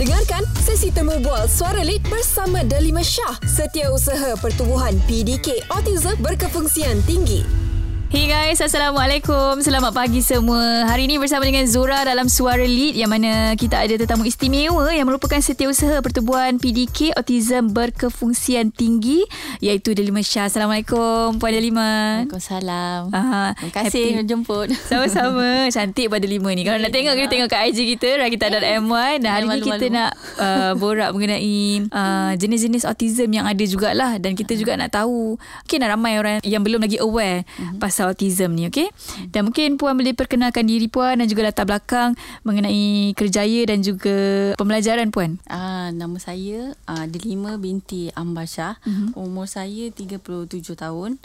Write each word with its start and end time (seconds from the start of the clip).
Dengarkan 0.00 0.48
sesi 0.64 0.88
temu 0.88 1.12
bual 1.20 1.44
suara 1.44 1.84
lead 1.84 2.00
bersama 2.08 2.64
Delima 2.64 3.04
Shah, 3.04 3.36
Setiausaha 3.44 4.32
Pertubuhan 4.40 4.96
PDK 5.04 5.68
Autism 5.68 6.16
Berkefungsian 6.24 7.04
Tinggi. 7.04 7.69
Hey 8.10 8.26
guys, 8.26 8.58
Assalamualaikum. 8.58 9.62
Selamat 9.62 9.94
pagi 9.94 10.18
semua. 10.18 10.82
Hari 10.90 11.06
ini 11.06 11.22
bersama 11.22 11.46
dengan 11.46 11.62
Zura 11.70 12.02
dalam 12.02 12.26
Suara 12.26 12.66
Lead 12.66 12.98
yang 12.98 13.06
mana 13.06 13.54
kita 13.54 13.78
ada 13.78 13.94
tetamu 13.94 14.26
istimewa 14.26 14.90
yang 14.90 15.06
merupakan 15.06 15.38
setiausaha 15.38 16.02
pertubuhan 16.02 16.58
PDK 16.58 17.14
Autism 17.14 17.70
Berkefungsian 17.70 18.74
Tinggi 18.74 19.22
iaitu 19.62 19.94
Delima 19.94 20.26
Shah. 20.26 20.50
Assalamualaikum 20.50 21.38
Puan 21.38 21.54
Delima. 21.54 22.26
Waalaikumsalam. 22.26 23.14
Aha, 23.14 23.54
Terima 23.54 23.74
kasih 23.78 24.06
happy. 24.18 24.26
jemput. 24.26 24.74
Sama-sama. 24.90 25.70
Cantik 25.70 26.10
pada 26.10 26.26
Delima 26.26 26.50
ni. 26.50 26.66
Kalau 26.66 26.82
nak 26.82 26.90
tengok 26.90 27.14
kita 27.14 27.28
tengok 27.30 27.46
kat 27.46 27.62
IG 27.70 27.94
kita 27.94 28.26
rakita.my 28.26 29.22
dan 29.22 29.30
hari 29.38 29.46
ini 29.46 29.60
kita 29.62 29.86
nak 29.86 30.10
uh, 30.34 30.74
borak 30.74 31.14
mengenai 31.14 31.86
uh, 31.94 32.34
jenis-jenis 32.34 32.90
autism 32.90 33.30
yang 33.30 33.46
ada 33.46 33.62
jugalah 33.62 34.18
dan 34.18 34.34
kita 34.34 34.58
juga 34.58 34.74
nak 34.74 34.98
tahu 34.98 35.38
mungkin 35.38 35.80
ramai 35.86 36.18
orang 36.18 36.42
yang 36.42 36.66
belum 36.66 36.82
lagi 36.82 36.98
aware 36.98 37.46
uh-huh. 37.46 37.78
pasal 37.78 37.99
pasal 38.00 38.16
autism 38.16 38.56
ni 38.56 38.64
okey 38.72 38.88
dan 39.28 39.44
mungkin 39.44 39.76
puan 39.76 39.92
boleh 39.92 40.16
perkenalkan 40.16 40.64
diri 40.64 40.88
puan 40.88 41.20
dan 41.20 41.28
juga 41.28 41.44
latar 41.44 41.68
belakang 41.68 42.16
mengenai 42.48 43.12
kerjaya 43.12 43.68
dan 43.68 43.84
juga 43.84 44.16
pembelajaran 44.56 45.12
puan 45.12 45.36
ah 45.52 45.92
nama 45.92 46.16
saya 46.16 46.72
uh, 46.88 47.04
Delima 47.04 47.60
binti 47.60 48.08
Ambasha 48.16 48.80
uh-huh. 48.80 49.20
umur 49.20 49.44
saya 49.44 49.92
37 49.92 50.48
tahun 50.80 51.20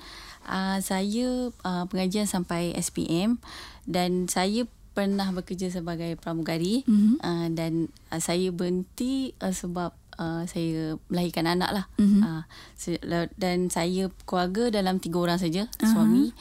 uh, 0.52 0.83
saya 0.83 1.55
uh, 1.63 1.88
pengajian 1.88 2.27
sampai 2.27 2.75
SPM 2.75 3.39
dan 3.88 4.27
saya 4.27 4.67
pernah 4.91 5.31
bekerja 5.31 5.71
sebagai 5.71 6.19
pramugari 6.19 6.83
uh-huh. 6.83 7.23
uh, 7.23 7.47
dan 7.55 7.88
uh, 8.11 8.19
saya 8.19 8.52
berhenti 8.52 9.31
uh, 9.39 9.55
sebab 9.55 9.95
Uh, 10.16 10.47
saya 10.47 10.95
melahirkan 11.11 11.44
anak 11.44 11.75
lah 11.75 11.85
mm-hmm. 12.00 12.23
uh, 12.23 13.28
dan 13.35 13.67
saya 13.67 14.07
keluarga 14.23 14.72
dalam 14.72 14.95
tiga 14.95 15.19
orang 15.19 15.35
saja 15.44 15.67
uh-huh. 15.67 15.91
suami 15.91 16.31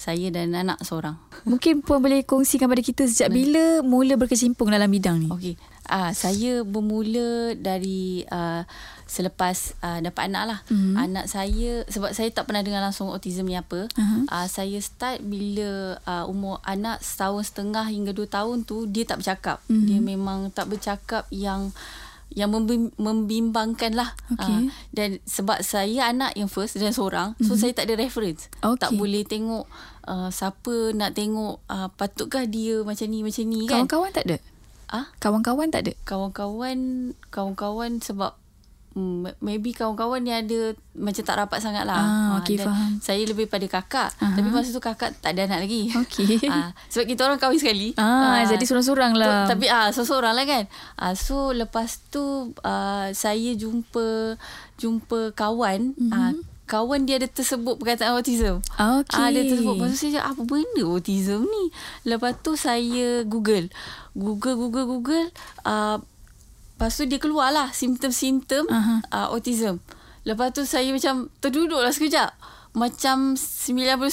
saya 0.00 0.32
dan 0.32 0.56
anak 0.56 0.80
seorang. 0.80 1.20
Mungkin 1.44 1.84
puan 1.84 2.00
boleh 2.00 2.24
kongsikan 2.24 2.72
pada 2.72 2.80
kita 2.80 3.04
sejak 3.04 3.28
bila 3.28 3.84
mula 3.84 4.16
berkecimpung 4.16 4.72
dalam 4.72 4.88
bidang 4.88 5.20
ni? 5.20 5.28
Okey. 5.28 5.54
Ah 5.84 6.16
saya 6.16 6.64
bermula 6.64 7.52
dari 7.52 8.24
uh, 8.32 8.64
selepas 9.04 9.76
uh, 9.84 10.00
dapat 10.00 10.32
anak 10.32 10.44
lah. 10.48 10.58
Mm-hmm. 10.72 10.94
Anak 10.96 11.24
saya 11.28 11.84
sebab 11.84 12.16
saya 12.16 12.32
tak 12.32 12.48
pernah 12.48 12.64
dengar 12.64 12.80
langsung 12.80 13.12
autism 13.12 13.44
ni 13.44 13.60
apa. 13.60 13.92
Uh-huh. 13.92 14.24
Uh, 14.24 14.48
saya 14.48 14.80
start 14.80 15.20
bila 15.20 16.00
uh, 16.08 16.24
umur 16.32 16.64
anak 16.64 17.04
setahun 17.04 17.52
setengah 17.52 17.84
hingga 17.84 18.16
dua 18.16 18.24
tahun 18.24 18.64
tu 18.64 18.88
dia 18.88 19.04
tak 19.04 19.20
bercakap. 19.20 19.60
Mm-hmm. 19.68 19.84
Dia 19.84 19.98
memang 20.00 20.48
tak 20.48 20.72
bercakap 20.72 21.28
yang 21.28 21.76
yang 22.30 22.46
membimbangkan 22.94 23.90
lah 23.90 24.14
okay. 24.30 24.46
uh, 24.46 24.70
dan 24.94 25.18
sebab 25.26 25.66
saya 25.66 26.14
anak 26.14 26.38
yang 26.38 26.46
first 26.46 26.78
dan 26.78 26.94
seorang 26.94 27.34
mm-hmm. 27.34 27.46
so 27.50 27.58
mhm. 27.58 27.60
saya 27.60 27.72
tak 27.74 27.90
ada 27.90 27.98
reference 27.98 28.46
okay. 28.62 28.86
tak 28.86 28.94
boleh 28.94 29.26
tengok 29.26 29.66
uh, 30.06 30.28
siapa 30.32 30.94
nak 30.96 31.16
tengok 31.16 31.60
uh, 31.68 31.88
patutkah 31.96 32.46
dia 32.46 32.80
macam 32.86 33.06
ni 33.10 33.20
macam 33.24 33.44
ni 33.44 33.66
kan 33.66 33.84
kawan-kawan 33.84 34.12
tak 34.14 34.24
ada 34.28 34.38
Ah, 34.90 35.06
kawan-kawan 35.22 35.70
tak 35.70 35.86
ada. 35.86 35.92
Kawan-kawan, 36.02 36.78
kawan-kawan 37.30 38.02
sebab 38.02 38.34
Hmm, 38.90 39.22
maybe 39.38 39.70
kawan-kawan 39.70 40.18
ni 40.18 40.34
ada 40.34 40.74
macam 40.98 41.22
tak 41.22 41.38
rapat 41.38 41.62
sangat 41.62 41.86
lah. 41.86 42.02
Ah, 42.02 42.30
okay, 42.42 42.58
ha, 42.58 42.66
faham. 42.66 42.98
Saya 42.98 43.22
lebih 43.22 43.46
pada 43.46 43.62
kakak. 43.70 44.10
Uh-huh. 44.18 44.34
Tapi 44.34 44.50
masa 44.50 44.74
tu 44.74 44.82
kakak 44.82 45.14
tak 45.22 45.30
ada 45.38 45.46
anak 45.46 45.62
lagi. 45.62 45.94
Okay. 45.94 46.42
Ha, 46.50 46.74
sebab 46.90 47.06
kita 47.06 47.22
orang 47.22 47.38
kahwin 47.38 47.62
sekali. 47.62 47.94
Ah, 47.94 48.42
ha, 48.42 48.50
jadi 48.50 48.66
seorang-seorang 48.66 49.14
lah. 49.14 49.46
Tapi 49.46 49.70
ah, 49.70 49.94
seorang-seorang 49.94 50.34
lah 50.34 50.42
kan. 50.42 50.64
Ha, 50.98 51.14
so 51.14 51.54
lepas 51.54 52.02
tu 52.10 52.50
uh, 52.66 53.06
saya 53.14 53.54
jumpa 53.54 54.34
jumpa 54.74 55.38
kawan. 55.38 55.94
Uh-huh. 55.94 56.34
Ha, 56.34 56.49
kawan 56.70 57.02
dia 57.02 57.18
ada 57.18 57.26
tersebut 57.26 57.74
perkataan 57.82 58.14
autism. 58.14 58.62
Okay. 58.78 59.18
Ha, 59.18 59.34
dia 59.34 59.42
tersebut. 59.42 59.74
Lepas 59.74 59.90
tu 59.90 59.98
saya 59.98 60.10
cakap, 60.22 60.30
apa 60.30 60.42
benda 60.46 60.82
autism 60.86 61.40
ni? 61.42 61.64
Lepas 62.06 62.32
tu 62.38 62.54
saya 62.54 63.26
google. 63.26 63.66
Google, 64.14 64.54
google, 64.54 64.86
google. 64.86 65.26
Uh, 65.66 65.98
Lepas 66.80 66.96
tu 66.96 67.04
dia 67.04 67.20
keluar 67.20 67.52
lah 67.52 67.68
simptom-simptom 67.76 68.64
uh-huh. 68.64 69.04
uh, 69.12 69.28
autism. 69.36 69.84
Lepas 70.24 70.56
tu 70.56 70.64
saya 70.64 70.88
macam 70.88 71.28
terduduk 71.36 71.76
lah 71.76 71.92
sekejap. 71.92 72.32
Macam 72.72 73.36
99% 73.36 74.08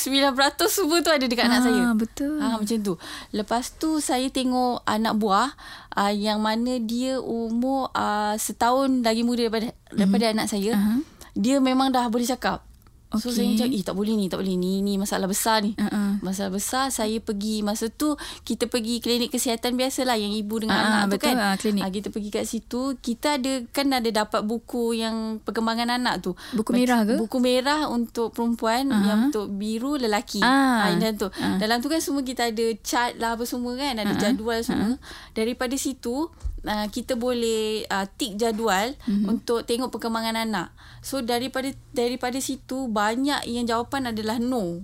semua 0.68 1.00
tu 1.00 1.08
ada 1.08 1.24
dekat 1.24 1.48
uh, 1.48 1.50
anak 1.56 1.62
saya. 1.64 1.84
Betul. 1.96 2.44
Ha, 2.44 2.60
macam 2.60 2.78
tu. 2.84 3.00
Lepas 3.32 3.72
tu 3.80 4.04
saya 4.04 4.28
tengok 4.28 4.84
anak 4.84 5.16
buah 5.16 5.56
uh, 5.96 6.12
yang 6.12 6.44
mana 6.44 6.76
dia 6.84 7.24
umur 7.24 7.88
uh, 7.96 8.36
setahun 8.36 9.00
lagi 9.00 9.24
muda 9.24 9.48
daripada, 9.48 9.72
uh-huh. 9.72 9.96
daripada 9.96 10.26
anak 10.36 10.48
saya. 10.52 10.76
Uh-huh. 10.76 11.00
Dia 11.38 11.62
memang 11.62 11.94
dah 11.94 12.10
boleh 12.10 12.26
cakap. 12.26 12.66
Okay. 13.08 13.22
So 13.24 13.32
saya 13.32 13.48
macam 13.48 13.72
Eh 13.72 13.84
tak 13.88 13.96
boleh 13.96 14.20
ni 14.20 14.28
Tak 14.28 14.44
boleh 14.44 14.60
ni 14.60 14.84
Ni 14.84 15.00
masalah 15.00 15.32
besar 15.32 15.64
ni 15.64 15.72
uh-uh. 15.80 16.07
Masalah 16.28 16.52
besar 16.52 16.86
Saya 16.92 17.24
pergi 17.24 17.64
Masa 17.64 17.88
tu 17.88 18.20
Kita 18.44 18.68
pergi 18.68 19.00
klinik 19.00 19.32
kesihatan 19.32 19.80
Biasalah 19.80 20.20
Yang 20.20 20.44
ibu 20.44 20.56
dengan 20.68 20.78
uh-uh, 20.78 20.88
anak 20.92 21.04
tu 21.08 21.12
betul, 21.16 21.26
kan 21.26 21.36
uh, 21.40 21.56
klinik. 21.56 21.84
Uh, 21.88 21.92
Kita 21.96 22.08
pergi 22.12 22.30
kat 22.30 22.46
situ 22.46 22.82
Kita 23.00 23.28
ada 23.40 23.54
Kan 23.72 23.88
ada 23.96 24.10
dapat 24.12 24.42
buku 24.44 25.00
Yang 25.00 25.40
perkembangan 25.48 25.96
anak 25.96 26.20
tu 26.20 26.36
Buku 26.52 26.76
merah 26.76 27.08
ke? 27.08 27.16
Buku 27.16 27.38
merah 27.40 27.88
Untuk 27.88 28.36
perempuan 28.36 28.92
uh-huh. 28.92 29.08
Yang 29.08 29.20
untuk 29.32 29.46
biru 29.56 29.96
Lelaki 29.96 30.44
uh, 30.44 30.92
uh, 30.92 31.00
Dalam 31.00 31.16
tu. 31.16 31.28
Dalam 31.34 31.78
tu 31.80 31.88
kan 31.88 32.04
semua 32.04 32.22
kita 32.22 32.52
ada 32.52 32.66
Chart 32.84 33.16
lah 33.16 33.40
apa 33.40 33.48
semua 33.48 33.74
kan 33.80 33.96
Ada 33.96 34.12
uh-huh. 34.12 34.22
jadual 34.22 34.60
semua 34.62 34.96
uh-huh. 34.96 35.00
Daripada 35.32 35.74
situ 35.80 36.28
uh, 36.68 36.88
kita 36.92 37.16
boleh 37.16 37.88
uh, 37.88 38.06
tick 38.20 38.36
jadual 38.36 38.94
mm-hmm. 39.06 39.26
untuk 39.32 39.64
tengok 39.64 39.90
perkembangan 39.90 40.44
anak. 40.48 40.68
So 41.00 41.24
daripada 41.24 41.72
daripada 41.96 42.38
situ 42.44 42.92
banyak 42.92 43.48
yang 43.48 43.66
jawapan 43.66 44.12
adalah 44.12 44.38
no. 44.38 44.84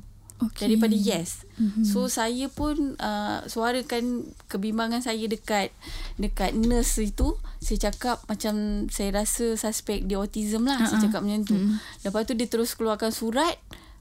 Okay. 0.50 0.68
Daripada 0.68 0.96
yes. 0.98 1.46
Mm-hmm. 1.56 1.86
So 1.86 2.10
saya 2.10 2.50
pun 2.50 2.98
uh, 2.98 3.46
suarakan 3.46 4.28
kebimbangan 4.50 5.06
saya 5.06 5.24
dekat 5.30 5.70
dekat 6.18 6.58
nurse 6.58 7.00
itu. 7.04 7.38
Saya 7.62 7.92
cakap 7.92 8.24
macam 8.26 8.86
saya 8.90 9.24
rasa 9.24 9.56
suspek 9.56 10.04
dia 10.04 10.20
autism 10.20 10.66
lah. 10.66 10.82
Uh-huh. 10.82 10.90
Saya 10.90 11.00
cakap 11.08 11.22
macam 11.22 11.44
tu. 11.46 11.56
Mm-hmm. 11.56 11.78
Lepas 12.08 12.22
tu 12.26 12.34
dia 12.34 12.48
terus 12.50 12.74
keluarkan 12.74 13.12
surat. 13.14 13.56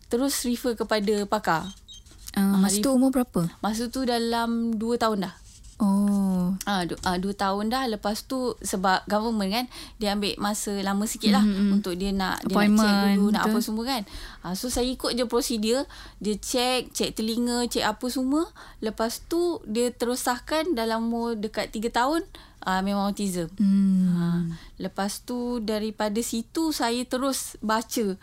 Terus 0.09 0.45
refer 0.45 0.77
kepada 0.77 1.25
pakar. 1.25 1.73
Uh, 2.33 2.57
masa 2.61 2.81
tu 2.81 2.93
umur 2.93 3.13
berapa? 3.13 3.45
Masa 3.61 3.93
tu 3.93 4.09
dalam 4.09 4.77
2 4.77 4.81
tahun 4.97 5.29
dah. 5.29 5.35
Oh. 5.81 6.53
Ah, 6.69 6.85
du, 6.85 6.95
ah, 7.03 7.17
dua 7.17 7.33
tahun 7.33 7.73
dah. 7.73 7.89
Lepas 7.89 8.29
tu 8.29 8.55
sebab 8.61 9.03
government 9.09 9.51
kan 9.51 9.65
dia 9.97 10.13
ambil 10.13 10.37
masa 10.37 10.77
lama 10.85 11.09
sikit 11.09 11.33
lah 11.33 11.45
mm-hmm. 11.45 11.75
untuk 11.75 11.95
dia 11.97 12.13
nak 12.13 12.45
dia 12.45 12.55
nak 12.69 12.79
check 12.79 12.97
dulu 13.17 13.27
nak 13.33 13.43
apa 13.49 13.59
semua 13.65 13.85
kan. 13.89 14.03
Ah, 14.45 14.55
so 14.55 14.69
saya 14.69 14.87
ikut 14.91 15.17
je 15.17 15.25
prosedur. 15.25 15.89
Dia 16.21 16.35
check, 16.39 16.93
check 16.93 17.17
telinga, 17.17 17.67
check 17.67 17.87
apa 17.87 18.07
semua. 18.13 18.47
Lepas 18.85 19.25
tu 19.27 19.59
dia 19.65 19.89
terus 19.91 20.23
sahkan 20.23 20.77
dalam 20.77 21.09
umur 21.09 21.35
dekat 21.35 21.73
tiga 21.73 21.89
tahun 21.91 22.23
ah, 22.63 22.81
memang 22.85 23.11
autism. 23.11 23.51
Mm. 23.59 24.07
Ah, 24.15 24.43
lepas 24.79 25.25
tu 25.27 25.59
daripada 25.63 26.19
situ 26.23 26.71
saya 26.71 27.03
terus 27.09 27.59
baca 27.59 28.19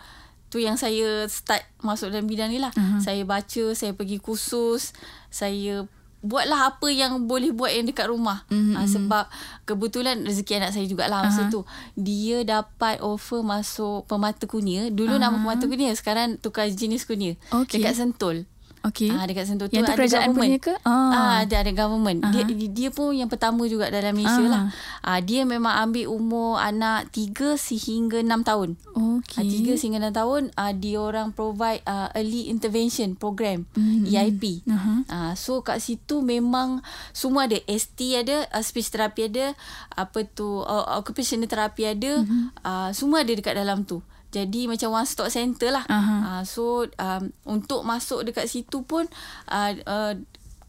tu 0.50 0.58
yang 0.58 0.82
saya 0.82 1.30
start 1.30 1.62
masuk 1.86 2.10
dalam 2.10 2.26
bidang 2.26 2.50
ni 2.50 2.58
lah. 2.58 2.74
Uh-huh. 2.74 2.98
Saya 2.98 3.22
baca, 3.22 3.64
saya 3.78 3.94
pergi 3.94 4.18
kursus, 4.18 4.98
saya 5.30 5.86
buatlah 6.20 6.76
apa 6.76 6.88
yang 6.92 7.28
boleh 7.32 7.56
buat 7.56 7.72
yang 7.72 7.88
dekat 7.88 8.12
rumah 8.12 8.44
mm-hmm. 8.52 8.76
ha, 8.76 8.84
sebab 8.84 9.26
kebetulan 9.64 10.20
rezeki 10.28 10.60
anak 10.60 10.76
saya 10.76 10.84
jugalah 10.84 11.24
masa 11.24 11.48
uh-huh. 11.48 11.54
tu 11.54 11.62
dia 11.96 12.44
dapat 12.44 13.00
offer 13.00 13.40
masuk 13.40 14.04
pemata 14.04 14.44
kunia 14.44 14.92
dulu 14.92 15.16
uh-huh. 15.16 15.24
nama 15.24 15.40
pemata 15.40 15.64
kunia 15.72 15.96
sekarang 15.96 16.36
tukar 16.36 16.68
jenis 16.68 17.08
kunia 17.08 17.40
okay. 17.56 17.80
dekat 17.80 17.96
Sentul 17.96 18.44
Okay. 18.80 19.12
Ah 19.12 19.28
dekat 19.28 19.44
Sentosa 19.44 19.76
yang 19.76 19.84
tu 19.84 19.92
ada 19.92 20.00
kerajaan 20.00 20.32
government. 20.32 20.48
punya 20.48 20.60
ke? 20.64 20.74
Ah. 20.88 21.12
ah 21.12 21.36
ada 21.44 21.56
ada 21.60 21.72
government. 21.76 22.20
Uh-huh. 22.24 22.34
Dia 22.48 22.68
dia 22.72 22.90
pun 22.90 23.12
yang 23.12 23.28
pertama 23.28 23.68
juga 23.68 23.92
dalam 23.92 24.16
Malaysia 24.16 24.40
uh-huh. 24.40 24.52
lah. 24.52 24.64
Ah 25.04 25.20
dia 25.20 25.44
memang 25.44 25.74
ambil 25.90 26.08
umur 26.08 26.64
anak 26.64 27.12
3 27.12 27.60
sehingga 27.60 28.24
6 28.24 28.32
tahun. 28.48 28.70
Okay. 28.96 29.44
Ah 29.44 29.76
3 29.76 29.80
sehingga 29.80 30.00
6 30.00 30.20
tahun 30.20 30.42
ah 30.56 30.72
dia 30.72 30.98
orang 31.04 31.36
provide 31.36 31.84
uh, 31.84 32.08
early 32.16 32.48
intervention 32.48 33.20
program 33.20 33.68
mm-hmm. 33.76 34.08
EIP. 34.08 34.64
Uh-huh. 34.64 35.00
Ah 35.12 35.34
so 35.36 35.60
kat 35.60 35.84
situ 35.84 36.24
memang 36.24 36.80
semua 37.12 37.52
ada 37.52 37.60
ST 37.68 38.00
ada, 38.16 38.48
uh, 38.56 38.64
speech 38.64 38.96
therapy 38.96 39.28
ada, 39.28 39.52
apa 39.92 40.24
tu 40.24 40.64
uh, 40.64 40.96
occupational 40.96 41.52
therapy 41.52 41.84
ada, 41.84 42.24
mm-hmm. 42.24 42.64
ah 42.64 42.90
semua 42.96 43.28
ada 43.28 43.32
dekat 43.36 43.60
dalam 43.60 43.84
tu. 43.84 44.00
Jadi 44.30 44.70
macam 44.70 44.94
one 44.94 45.10
stop 45.10 45.34
center 45.34 45.74
lah. 45.74 45.86
Uh-huh. 45.90 46.20
Uh, 46.22 46.44
so 46.46 46.64
um, 47.02 47.34
untuk 47.50 47.82
masuk 47.82 48.22
dekat 48.22 48.46
situ 48.46 48.86
pun 48.86 49.10
uh, 49.50 49.72
uh, 49.90 50.14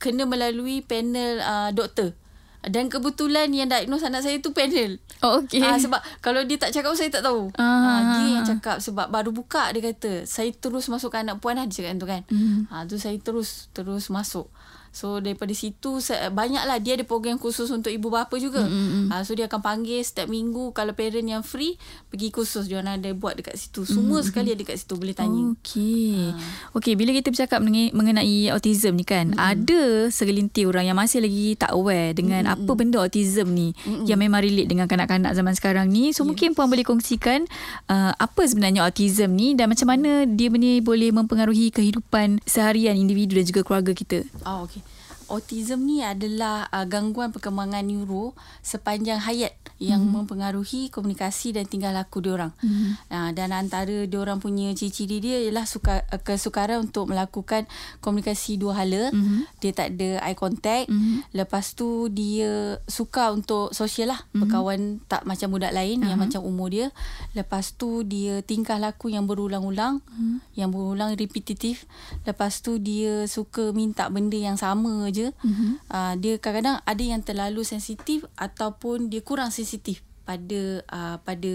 kena 0.00 0.24
melalui 0.24 0.80
panel 0.80 1.44
uh, 1.44 1.70
doktor. 1.76 2.16
Dan 2.60 2.92
kebetulan 2.92 3.48
yang 3.56 3.72
diagnose 3.72 4.04
anak 4.04 4.20
saya 4.20 4.36
tu 4.40 4.52
panel. 4.52 5.00
Oh, 5.24 5.40
okay. 5.40 5.64
Uh, 5.64 5.80
sebab 5.80 6.00
kalau 6.20 6.44
dia 6.44 6.60
tak 6.60 6.76
cakap 6.76 6.92
saya 6.92 7.08
tak 7.08 7.24
tahu. 7.24 7.48
Uh, 7.56 7.64
uh, 7.64 8.00
dia 8.20 8.36
yang 8.36 8.44
cakap 8.44 8.84
sebab 8.84 9.08
baru 9.08 9.32
buka 9.32 9.72
dia 9.72 9.80
kata. 9.80 10.28
Saya 10.28 10.52
terus 10.52 10.88
masuk 10.92 11.12
ke 11.12 11.24
anak 11.24 11.40
puan 11.40 11.56
lah 11.56 11.64
dia 11.64 11.84
cakap 11.84 11.96
tu 11.96 12.08
kan. 12.08 12.22
Uh-huh. 12.28 12.68
Uh, 12.68 12.82
tu 12.84 13.00
saya 13.00 13.16
terus 13.16 13.72
terus 13.72 14.12
masuk. 14.12 14.48
So 14.90 15.22
daripada 15.22 15.54
situ 15.54 16.02
banyaklah 16.34 16.82
dia 16.82 16.98
ada 16.98 17.06
program 17.06 17.38
khusus 17.38 17.70
untuk 17.70 17.94
ibu 17.94 18.10
bapa 18.10 18.34
juga. 18.42 18.66
Mm-hmm. 18.66 19.14
Uh, 19.14 19.22
so 19.22 19.38
dia 19.38 19.46
akan 19.46 19.62
panggil 19.62 20.02
setiap 20.02 20.26
minggu 20.26 20.74
kalau 20.74 20.92
parent 20.98 21.26
yang 21.26 21.46
free 21.46 21.78
pergi 22.10 22.34
khusus 22.34 22.66
dia 22.66 22.82
orang 22.82 22.98
ada 22.98 23.14
buat 23.14 23.38
dekat 23.38 23.54
situ. 23.54 23.86
Semua 23.86 24.18
mm-hmm. 24.18 24.26
sekali 24.26 24.48
ada 24.50 24.58
dekat 24.66 24.76
situ 24.82 24.94
boleh 24.98 25.14
tanya. 25.14 25.54
Okey. 25.54 26.34
Uh. 26.34 26.78
Okey 26.82 26.94
bila 26.98 27.14
kita 27.14 27.30
bercakap 27.30 27.62
mengenai 27.94 28.50
autism 28.50 28.98
ni 28.98 29.06
kan, 29.06 29.30
mm-hmm. 29.30 29.38
ada 29.40 29.82
segelintir 30.10 30.66
orang 30.66 30.90
yang 30.90 30.98
masih 30.98 31.22
lagi 31.22 31.54
tak 31.54 31.70
aware 31.70 32.10
dengan 32.10 32.50
mm-hmm. 32.50 32.66
apa 32.66 32.72
benda 32.74 32.98
autism 32.98 33.54
ni 33.54 33.70
mm-hmm. 33.70 34.10
yang 34.10 34.18
memang 34.18 34.42
relate 34.42 34.66
dengan 34.66 34.90
kanak-kanak 34.90 35.32
zaman 35.38 35.54
sekarang 35.54 35.86
ni. 35.86 36.10
So 36.10 36.26
yes. 36.26 36.34
mungkin 36.34 36.58
puan 36.58 36.66
boleh 36.66 36.82
kongsikan 36.82 37.46
uh, 37.86 38.12
apa 38.18 38.42
sebenarnya 38.42 38.82
autism 38.82 39.38
ni 39.38 39.54
dan 39.54 39.70
macam 39.70 39.86
mana 39.86 40.26
dia 40.26 40.50
ni 40.50 40.82
boleh 40.82 41.14
mempengaruhi 41.14 41.70
kehidupan 41.70 42.42
seharian 42.42 42.98
individu 42.98 43.38
dan 43.38 43.46
juga 43.46 43.62
keluarga 43.62 43.94
kita. 43.94 44.26
Oh 44.42 44.66
okey 44.66 44.80
autism 45.30 45.86
ni 45.86 46.02
adalah 46.02 46.66
uh, 46.74 46.84
gangguan 46.84 47.30
perkembangan 47.30 47.86
neuro 47.86 48.34
sepanjang 48.66 49.22
hayat 49.22 49.54
yang 49.80 50.02
mm-hmm. 50.04 50.26
mempengaruhi 50.26 50.92
komunikasi 50.92 51.56
dan 51.56 51.64
tingkah 51.64 51.94
laku 51.94 52.20
diorang. 52.20 52.52
Mm-hmm. 52.60 52.90
Uh, 53.08 53.30
dan 53.32 53.48
antara 53.54 54.04
diorang 54.04 54.42
punya 54.42 54.74
ciri-ciri 54.76 55.22
dia 55.22 55.40
ialah 55.40 55.64
suka, 55.64 56.04
uh, 56.10 56.20
kesukaran 56.20 56.84
untuk 56.84 57.08
melakukan 57.08 57.64
komunikasi 58.04 58.60
dua 58.60 58.82
hala. 58.82 59.08
Mm-hmm. 59.14 59.40
Dia 59.62 59.72
tak 59.72 59.88
ada 59.96 60.10
eye 60.26 60.36
contact. 60.36 60.86
Mm-hmm. 60.90 61.32
Lepas 61.32 61.78
tu 61.78 62.10
dia 62.12 62.76
suka 62.90 63.32
untuk 63.32 63.72
sosial 63.72 64.12
lah. 64.12 64.20
Mm-hmm. 64.20 64.40
Berkawan 64.42 64.80
tak 65.08 65.22
macam 65.24 65.48
budak 65.54 65.72
lain 65.72 66.02
uh-huh. 66.02 66.10
yang 66.12 66.18
macam 66.20 66.42
umur 66.44 66.68
dia. 66.68 66.92
Lepas 67.32 67.72
tu 67.78 68.02
dia 68.04 68.42
tingkah 68.42 68.76
laku 68.76 69.14
yang 69.14 69.24
berulang-ulang. 69.24 70.02
Mm-hmm. 70.02 70.36
Yang 70.58 70.70
berulang 70.74 71.10
repetitif. 71.16 71.88
Lepas 72.26 72.60
tu 72.60 72.76
dia 72.76 73.24
suka 73.30 73.72
minta 73.72 74.10
benda 74.12 74.36
yang 74.36 74.58
sama 74.58 75.08
je 75.08 75.19
je 75.20 75.28
mm-hmm. 75.28 75.72
uh, 75.92 76.14
dia 76.16 76.40
kadang-kadang 76.40 76.78
ada 76.80 77.02
yang 77.04 77.20
terlalu 77.20 77.62
sensitif 77.62 78.24
ataupun 78.40 79.12
dia 79.12 79.20
kurang 79.20 79.52
sensitif 79.52 80.00
pada 80.24 80.60
uh, 80.88 81.16
pada 81.20 81.52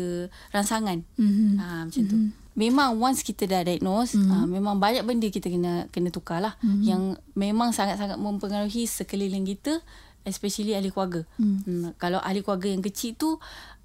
rangsangan 0.54 1.02
mm-hmm. 1.18 1.50
uh, 1.58 1.82
macam 1.90 2.04
mm-hmm. 2.06 2.12
tu 2.12 2.18
memang 2.56 2.96
once 3.02 3.26
kita 3.26 3.50
dah 3.50 3.62
diagnose 3.68 4.16
mm-hmm. 4.16 4.32
uh, 4.32 4.46
memang 4.48 4.80
banyak 4.80 5.04
benda 5.04 5.28
kita 5.28 5.52
kena 5.52 5.92
kena 5.92 6.10
tukar 6.12 6.40
lah 6.40 6.56
mm-hmm. 6.64 6.84
yang 6.84 7.02
memang 7.36 7.76
sangat-sangat 7.76 8.16
mempengaruhi 8.16 8.88
sekeliling 8.88 9.44
kita 9.44 9.84
especially 10.26 10.74
ahli 10.74 10.90
keluarga 10.90 11.22
mm. 11.38 11.58
hmm, 11.64 11.90
kalau 12.02 12.18
ahli 12.18 12.42
keluarga 12.42 12.74
yang 12.74 12.82
kecil 12.82 13.14
tu 13.14 13.30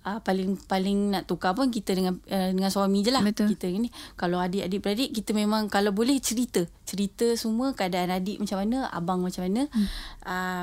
uh, 0.06 0.20
paling 0.24 0.56
paling 0.64 1.12
nak 1.12 1.28
tukar 1.28 1.52
pun 1.52 1.68
kita 1.68 1.92
dengan 1.92 2.16
uh, 2.16 2.50
dengan 2.52 2.70
suami 2.72 3.04
je 3.04 3.10
lah. 3.12 3.22
Betul. 3.24 3.52
kita 3.52 3.68
ni 3.68 3.90
kalau 4.16 4.40
adik-adik 4.40 4.80
beradik 4.80 5.10
kita 5.12 5.36
memang 5.36 5.68
kalau 5.68 5.92
boleh 5.92 6.16
cerita. 6.22 6.64
Cerita 6.88 7.28
semua 7.36 7.72
keadaan 7.76 8.10
adik 8.10 8.40
macam 8.40 8.64
mana 8.64 8.88
abang 8.90 9.20
macam 9.20 9.42
mana. 9.46 9.62
Hmm. 9.70 9.86
uh, 10.26 10.62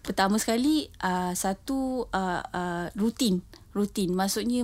pertama 0.00 0.38
sekali 0.38 0.88
uh, 1.02 1.34
satu 1.34 2.08
uh, 2.10 2.42
uh, 2.42 2.86
rutin. 2.94 3.42
Rutin. 3.74 4.14
Maksudnya 4.14 4.62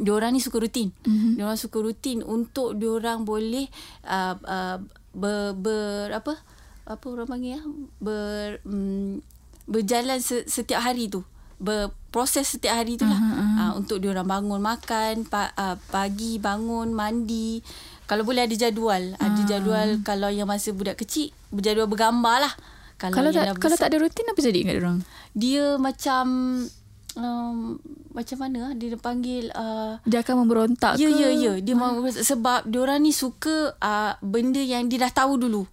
diorang 0.00 0.32
ni 0.32 0.40
suka 0.40 0.60
rutin. 0.60 0.92
Mm-hmm. 1.04 1.32
diorang 1.40 1.60
suka 1.60 1.78
rutin 1.80 2.24
untuk 2.24 2.76
diorang 2.76 3.24
boleh 3.24 3.68
uh, 4.08 4.36
uh, 4.36 4.76
ber, 5.12 5.56
ber 5.56 6.12
apa? 6.12 6.40
Apa 6.84 7.04
orang 7.08 7.28
panggil 7.28 7.56
ya 7.56 7.60
ber 7.96 8.60
um, 8.68 9.24
berjalan 9.64 10.20
setiap 10.20 10.84
hari 10.84 11.08
tu 11.08 11.24
berproses 12.14 12.46
setiap 12.46 12.78
hari 12.78 12.94
tu 12.94 13.02
lah. 13.02 13.18
Uh-huh, 13.18 13.34
uh-huh. 13.34 13.58
Uh, 13.58 13.72
untuk 13.82 13.98
diorang 13.98 14.22
bangun 14.22 14.62
makan 14.62 15.26
pa, 15.26 15.50
uh, 15.58 15.74
pagi 15.90 16.38
bangun 16.38 16.94
mandi. 16.94 17.58
Kalau 18.06 18.22
boleh 18.22 18.46
ada 18.46 18.54
jadual. 18.54 19.18
Uh. 19.18 19.26
ada 19.26 19.40
ah. 19.42 19.46
jadual 19.50 19.88
kalau 20.06 20.30
yang 20.30 20.46
masa 20.46 20.70
budak 20.70 20.94
kecil 21.02 21.34
berjadual 21.50 21.90
bergambar 21.90 22.46
lah. 22.46 22.54
Kalau 23.02 23.10
kalau 23.10 23.30
tak, 23.34 23.58
kalau 23.58 23.74
tak 23.74 23.90
ada 23.90 23.98
rutin 23.98 24.30
apa 24.30 24.38
jadi 24.38 24.60
kat 24.62 24.78
orang 24.78 25.02
dia 25.34 25.74
macam 25.82 26.24
um, 27.18 27.74
macam 28.14 28.38
mana 28.38 28.70
dia 28.78 28.94
panggil 28.94 29.50
uh, 29.50 29.98
dia 30.06 30.22
akan 30.22 30.46
memberontak 30.46 30.94
ya, 30.94 31.10
ke? 31.10 31.18
ya 31.18 31.28
ya. 31.28 31.28
Ya 31.34 31.52
dia 31.58 31.74
uh. 31.74 32.06
sebab 32.14 32.70
diorang 32.70 33.02
ni 33.02 33.10
suka 33.10 33.74
uh, 33.82 34.14
benda 34.22 34.62
yang 34.62 34.86
dia 34.86 35.02
dah 35.02 35.10
tahu 35.10 35.42
dulu 35.42 35.66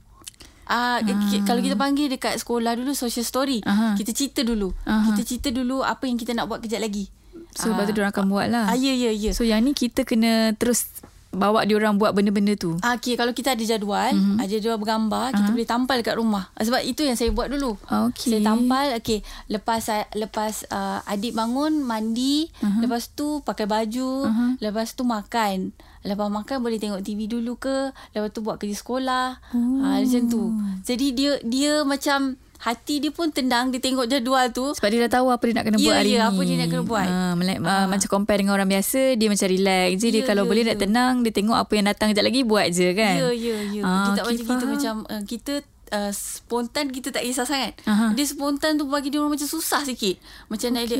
Ah, 0.71 1.03
uh, 1.03 1.43
kalau 1.43 1.59
kita 1.59 1.75
panggil 1.75 2.07
dekat 2.07 2.39
sekolah 2.39 2.79
dulu 2.79 2.95
social 2.95 3.27
story, 3.27 3.59
uh-huh. 3.59 3.99
kita 3.99 4.15
cerita 4.15 4.47
dulu. 4.47 4.71
Uh-huh. 4.71 5.11
Kita 5.11 5.21
cerita 5.27 5.49
dulu 5.51 5.83
apa 5.83 6.07
yang 6.07 6.15
kita 6.15 6.31
nak 6.31 6.47
buat 6.47 6.63
kejap 6.63 6.79
lagi. 6.79 7.11
So 7.51 7.67
uh, 7.67 7.75
lepas 7.75 7.91
tu 7.91 7.99
diorang 7.99 8.15
akan 8.15 8.25
buat 8.31 8.47
lah. 8.47 8.71
Ah, 8.71 8.79
ya, 8.79 8.95
ya, 8.95 9.11
ya. 9.11 9.35
So 9.35 9.43
yang 9.43 9.67
ni 9.67 9.75
kita 9.75 10.07
kena 10.07 10.55
terus 10.55 10.87
bawa 11.31 11.63
dia 11.63 11.79
orang 11.79 11.95
buat 11.95 12.11
benda-benda 12.15 12.55
tu. 12.59 12.75
Ah, 12.83 12.95
okay, 12.95 13.15
kalau 13.15 13.31
kita 13.31 13.55
ada 13.55 13.63
jadual, 13.63 14.15
mm-hmm. 14.15 14.39
ada 14.39 14.47
jadual 14.51 14.79
bergambar, 14.79 15.31
uh-huh. 15.31 15.39
kita 15.43 15.49
boleh 15.51 15.67
tampal 15.67 15.95
dekat 15.99 16.15
rumah. 16.15 16.51
Sebab 16.55 16.83
itu 16.87 17.03
yang 17.03 17.19
saya 17.19 17.31
buat 17.35 17.51
dulu. 17.51 17.75
Okay. 17.87 18.35
Saya 18.35 18.41
tampal, 18.43 18.95
okay, 18.95 19.23
lepas 19.51 19.91
lepas 20.15 20.67
uh, 20.71 20.99
adik 21.07 21.35
bangun, 21.35 21.83
mandi, 21.83 22.47
uh-huh. 22.47 22.83
lepas 22.83 23.11
tu 23.11 23.43
pakai 23.43 23.67
baju, 23.67 24.27
uh-huh. 24.27 24.51
lepas 24.59 24.87
tu 24.95 25.03
makan. 25.03 25.75
Lepas 26.01 26.27
makan 26.27 26.57
boleh 26.61 26.81
tengok 26.81 27.01
TV 27.05 27.29
dulu 27.29 27.57
ke? 27.57 27.93
Lepas 28.11 28.29
tu 28.33 28.41
buat 28.41 28.57
kerja 28.57 28.73
sekolah. 28.73 29.27
Oh. 29.53 29.85
ha, 29.85 30.01
Macam 30.01 30.23
tu. 30.25 30.43
Jadi 30.81 31.07
dia 31.13 31.31
dia 31.41 31.85
macam 31.85 32.35
Hati 32.61 33.01
dia 33.01 33.09
pun 33.09 33.33
tendang 33.33 33.73
Dia 33.73 33.81
tengok 33.81 34.05
jadual 34.05 34.53
tu. 34.53 34.69
Sebab 34.77 34.89
dia 34.93 35.09
dah 35.09 35.17
tahu 35.17 35.33
Apa 35.33 35.49
dia 35.49 35.55
nak 35.57 35.65
kena 35.65 35.77
ya, 35.81 35.85
buat 35.89 35.95
hari 35.97 36.11
ya, 36.13 36.17
ni. 36.21 36.25
apa 36.29 36.41
dia 36.45 36.55
nak 36.61 36.69
kena 36.69 36.83
buat. 36.85 37.07
Ha, 37.09 37.33
melek, 37.33 37.57
ha. 37.65 37.75
Macam 37.89 38.07
compare 38.07 38.37
dengan 38.37 38.53
orang 38.53 38.69
biasa 38.69 39.17
Dia 39.17 39.27
macam 39.33 39.47
relax. 39.49 39.87
Jadi 39.97 40.05
ya, 40.05 40.13
dia 40.13 40.23
kalau 40.29 40.43
ya, 40.45 40.49
boleh 40.53 40.61
ya. 40.61 40.67
nak 40.69 40.77
tenang 40.77 41.13
Dia 41.25 41.33
tengok 41.33 41.57
apa 41.57 41.71
yang 41.73 41.85
datang 41.89 42.07
Sekejap 42.13 42.25
lagi 42.29 42.41
buat 42.45 42.67
je 42.69 42.87
kan? 42.93 43.15
Ya 43.17 43.29
ya 43.33 43.57
ya. 43.65 43.81
Ha, 43.81 43.89
Kita 43.89 44.21
okay, 44.21 44.21
macam 44.21 44.37
faham. 44.37 44.45
kita 44.45 44.63
macam 44.69 44.95
uh, 45.09 45.21
Kita 45.25 45.53
uh, 45.91 46.11
spontan 46.15 46.89
kita 46.89 47.11
tak 47.11 47.27
kisah 47.27 47.45
sangat. 47.45 47.77
Uh-huh. 47.83 48.15
Dia 48.15 48.25
spontan 48.25 48.79
tu 48.79 48.87
bagi 48.87 49.11
dia 49.11 49.19
orang 49.19 49.35
macam 49.35 49.47
susah 49.47 49.83
sikit. 49.83 50.17
Macam 50.47 50.73
okay. 50.73 50.75
nak 50.75 50.83
dia 50.87 50.97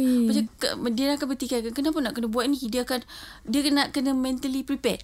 macam 0.77 0.93
dia 0.93 1.15
akan 1.15 1.27
berfikir 1.31 1.59
kenapa 1.71 1.97
nak 2.03 2.13
kena 2.13 2.27
buat 2.27 2.45
ni? 2.45 2.59
Dia 2.67 2.83
akan 2.83 2.99
dia 3.47 3.61
kena 3.63 3.89
kena 3.89 4.11
mentally 4.11 4.61
prepared. 4.61 5.01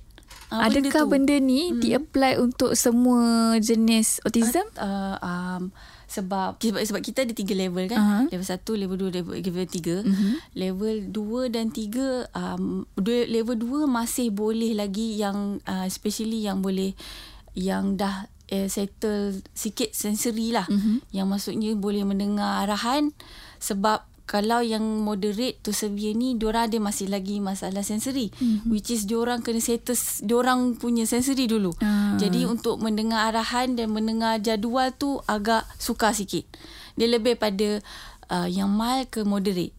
Uh, 0.48 0.64
Adakah 0.64 1.12
benda, 1.12 1.36
benda 1.36 1.44
ni 1.44 1.72
hmm. 1.72 1.80
di-apply 1.84 2.40
untuk 2.40 2.72
semua 2.80 3.56
jenis 3.60 4.24
autism? 4.24 4.64
Uh, 4.80 5.16
uh, 5.16 5.16
um, 5.20 5.62
sebab 6.08 6.56
sebab 6.64 6.80
sebab 6.88 7.02
kita 7.04 7.28
ada 7.28 7.36
tiga 7.36 7.52
level 7.52 7.84
kan. 7.92 8.00
Uh-huh. 8.00 8.24
Level 8.32 8.48
satu, 8.48 8.72
level 8.80 8.96
dua, 8.96 9.12
level, 9.12 9.36
level 9.36 9.68
tiga. 9.68 10.08
Uh-huh. 10.08 10.36
Level 10.56 10.96
dua 11.12 11.52
dan 11.52 11.68
tiga, 11.76 12.32
um, 12.32 12.88
level 13.04 13.60
dua 13.60 13.92
masih 13.92 14.32
boleh 14.32 14.72
lagi 14.72 15.20
yang 15.20 15.60
uh, 15.68 15.84
especially 15.84 16.48
yang 16.48 16.64
boleh 16.64 16.96
yang 17.52 18.00
dah 18.00 18.32
uh, 18.52 18.68
settle 18.68 19.40
sikit 19.52 19.92
sensory 19.94 20.56
lah 20.56 20.68
mm-hmm. 20.68 21.12
yang 21.14 21.28
maksudnya 21.28 21.76
boleh 21.76 22.04
mendengar 22.08 22.66
arahan 22.68 23.12
sebab 23.60 24.04
kalau 24.28 24.60
yang 24.60 24.84
moderate 24.84 25.64
to 25.64 25.72
severe 25.72 26.12
ni 26.12 26.36
diorang 26.36 26.68
ada 26.68 26.78
masih 26.84 27.08
lagi 27.08 27.40
masalah 27.40 27.80
sensory 27.80 28.28
mm-hmm. 28.36 28.68
which 28.68 28.92
is 28.92 29.08
diorang 29.08 29.40
kena 29.40 29.64
settle 29.64 29.96
diorang 30.20 30.76
punya 30.76 31.08
sensory 31.08 31.48
dulu 31.48 31.72
uh. 31.80 32.20
jadi 32.20 32.44
untuk 32.44 32.84
mendengar 32.84 33.32
arahan 33.32 33.80
dan 33.80 33.88
mendengar 33.94 34.44
jadual 34.44 34.92
tu 34.92 35.24
agak 35.32 35.64
sukar 35.80 36.12
sikit 36.12 36.44
dia 37.00 37.08
lebih 37.08 37.40
pada 37.40 37.80
uh, 38.34 38.50
yang 38.50 38.68
mild 38.68 39.08
ke 39.14 39.24
moderate 39.24 39.77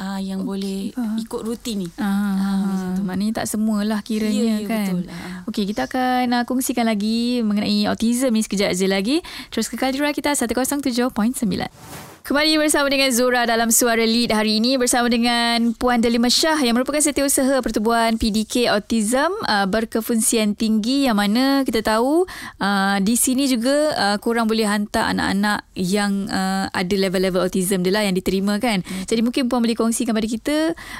uh, 0.00 0.20
yang 0.20 0.42
okay. 0.42 0.48
boleh 0.48 0.78
ikut 1.20 1.40
rutin 1.44 1.84
ni. 1.84 1.88
Ah, 2.00 2.08
uh, 2.08 2.34
uh, 2.40 3.04
maknanya 3.04 3.44
tak 3.44 3.52
semualah 3.52 4.00
kiranya 4.00 4.64
yeah, 4.64 4.66
kan. 4.66 4.88
Betul. 4.88 5.02
Uh. 5.12 5.48
Okey, 5.52 5.64
kita 5.68 5.84
akan 5.86 6.24
uh, 6.40 6.44
kongsikan 6.48 6.88
lagi 6.88 7.44
mengenai 7.44 7.84
autism 7.86 8.32
ni 8.32 8.40
sekejap 8.40 8.72
aja 8.72 8.86
lagi. 8.88 9.20
Terus 9.52 9.68
kekal 9.68 9.92
di 9.92 10.00
kita 10.00 10.32
107.9. 10.32 12.09
Kembali 12.20 12.60
bersama 12.60 12.92
dengan 12.92 13.08
Zura 13.16 13.48
dalam 13.48 13.72
Suara 13.72 14.04
Lead 14.04 14.28
hari 14.28 14.60
ini 14.60 14.76
bersama 14.76 15.08
dengan 15.08 15.72
Puan 15.72 16.04
Delima 16.04 16.28
Shah 16.28 16.60
yang 16.60 16.76
merupakan 16.76 17.00
setiausaha 17.00 17.64
pertubuhan 17.64 18.20
PDK 18.20 18.68
Autism 18.68 19.32
uh, 19.48 19.64
berkefungsian 19.64 20.52
tinggi 20.52 21.08
yang 21.08 21.16
mana 21.16 21.64
kita 21.64 21.80
tahu 21.80 22.28
uh, 22.60 23.00
di 23.00 23.16
sini 23.16 23.48
juga 23.48 23.96
uh, 23.96 24.16
korang 24.20 24.44
boleh 24.44 24.68
hantar 24.68 25.08
anak-anak 25.16 25.64
yang 25.72 26.28
uh, 26.28 26.68
ada 26.68 26.92
level-level 26.92 27.40
autism 27.40 27.80
dia 27.80 27.96
lah 27.96 28.04
yang 28.04 28.12
diterima 28.12 28.60
kan. 28.60 28.84
Hmm. 28.84 29.08
Jadi 29.08 29.20
mungkin 29.24 29.48
Puan 29.48 29.64
boleh 29.64 29.74
kongsikan 29.80 30.12
kepada 30.12 30.28
kita 30.28 30.56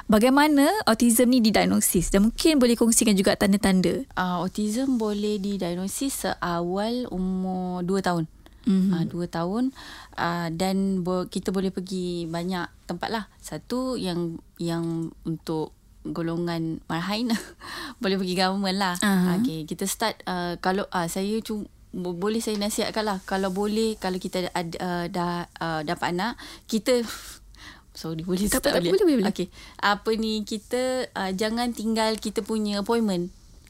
bagaimana 0.08 0.72
autism 0.88 1.28
ni 1.28 1.44
didiagnosis 1.44 2.08
dan 2.08 2.32
mungkin 2.32 2.56
boleh 2.56 2.80
kongsikan 2.80 3.12
juga 3.12 3.36
tanda-tanda. 3.36 4.08
Uh, 4.16 4.40
autism 4.40 4.96
boleh 4.96 5.36
didiagnosis 5.36 6.24
seawal 6.24 7.04
umur 7.12 7.84
2 7.84 8.08
tahun 8.08 8.39
mm-hmm. 8.66 8.92
uh, 8.92 9.04
dua 9.08 9.26
tahun 9.30 9.72
uh, 10.16 10.48
dan 10.52 11.06
bo- 11.06 11.28
kita 11.28 11.52
boleh 11.54 11.72
pergi 11.72 12.26
banyak 12.28 12.66
tempat 12.84 13.08
lah 13.08 13.24
satu 13.40 13.96
yang 13.96 14.40
yang 14.60 15.12
untuk 15.24 15.72
golongan 16.04 16.80
marhain 16.88 17.28
boleh 18.02 18.16
pergi 18.16 18.34
government 18.36 18.78
lah 18.80 18.94
uh-huh. 19.00 19.40
okay, 19.40 19.68
kita 19.68 19.84
start 19.84 20.16
uh, 20.24 20.56
kalau 20.64 20.88
uh, 20.90 21.06
saya 21.08 21.36
cuma 21.44 21.68
boleh 21.92 22.40
saya 22.40 22.56
nasihatkan 22.56 23.04
lah 23.04 23.18
kalau 23.26 23.52
boleh 23.52 23.98
kalau 24.00 24.16
kita 24.16 24.48
ada 24.54 24.76
uh, 24.80 25.04
dah 25.10 25.50
uh, 25.60 25.80
dapat 25.84 26.16
anak 26.16 26.40
kita 26.70 27.04
sorry 28.00 28.22
boleh 28.24 28.48
tak, 28.48 28.64
tak, 28.64 28.78
tak 28.78 28.86
boleh 28.86 28.96
boleh, 28.96 29.16
boleh. 29.20 29.28
okay 29.28 29.52
apa 29.82 30.10
ni 30.16 30.46
kita 30.46 31.10
uh, 31.12 31.34
jangan 31.34 31.74
tinggal 31.74 32.16
kita 32.16 32.40
punya 32.40 32.80
appointment 32.80 33.28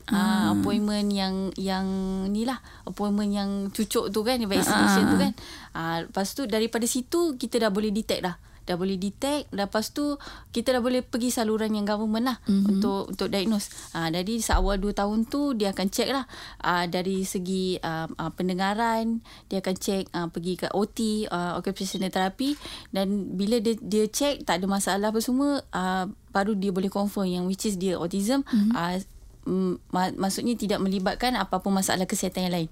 Ah, 0.09 0.57
appointment 0.57 1.13
yang 1.13 1.53
yang 1.61 1.87
ni 2.33 2.49
lah. 2.49 2.59
Appointment 2.89 3.31
yang 3.31 3.51
cucuk 3.69 4.09
tu 4.09 4.21
kan 4.25 4.41
vaccination 4.49 5.05
ah. 5.07 5.11
tu 5.11 5.17
kan. 5.21 5.33
Ah, 5.77 5.97
lepas 6.09 6.27
tu 6.33 6.49
daripada 6.49 6.89
situ 6.89 7.37
kita 7.37 7.61
dah 7.61 7.71
boleh 7.71 7.93
detect 7.93 8.25
dah. 8.25 8.37
Dah 8.71 8.79
boleh 8.79 9.01
detect 9.01 9.51
lepas 9.51 9.91
tu 9.91 10.15
kita 10.55 10.79
dah 10.79 10.83
boleh 10.85 11.03
pergi 11.03 11.35
saluran 11.35 11.75
yang 11.75 11.83
government 11.83 12.23
lah 12.23 12.39
mm-hmm. 12.47 12.71
untuk 12.71 13.03
untuk 13.11 13.27
diagnose. 13.27 13.67
Ah, 13.97 14.13
jadi 14.15 14.39
seawal 14.39 14.79
2 14.79 14.95
tahun 14.95 15.27
tu 15.27 15.59
dia 15.59 15.75
akan 15.75 15.87
check 15.91 16.11
lah. 16.15 16.29
Ah, 16.63 16.87
dari 16.87 17.27
segi 17.27 17.83
ah, 17.83 18.07
ah, 18.15 18.31
pendengaran 18.31 19.27
dia 19.51 19.59
akan 19.59 19.75
check 19.75 20.07
ah, 20.15 20.31
pergi 20.31 20.55
ke 20.55 20.67
OT 20.71 21.27
ah, 21.31 21.59
occupational 21.59 22.15
therapy. 22.15 22.55
Dan 22.95 23.35
bila 23.35 23.59
dia 23.59 23.75
dia 23.81 24.07
check 24.07 24.47
tak 24.47 24.63
ada 24.63 24.67
masalah 24.71 25.11
apa 25.11 25.19
semua 25.19 25.67
ah, 25.75 26.07
baru 26.31 26.55
dia 26.55 26.71
boleh 26.71 26.93
confirm 26.93 27.27
yang 27.27 27.45
which 27.51 27.67
is 27.67 27.75
dia 27.75 27.99
autism. 27.99 28.47
Mm-hmm. 28.47 28.75
ah, 28.77 29.03
Mm, 29.51 29.83
maksudnya 30.15 30.55
tidak 30.55 30.79
melibatkan 30.79 31.35
apa-apa 31.35 31.67
masalah 31.75 32.07
kesihatan 32.07 32.47
yang 32.47 32.55
lain. 32.55 32.69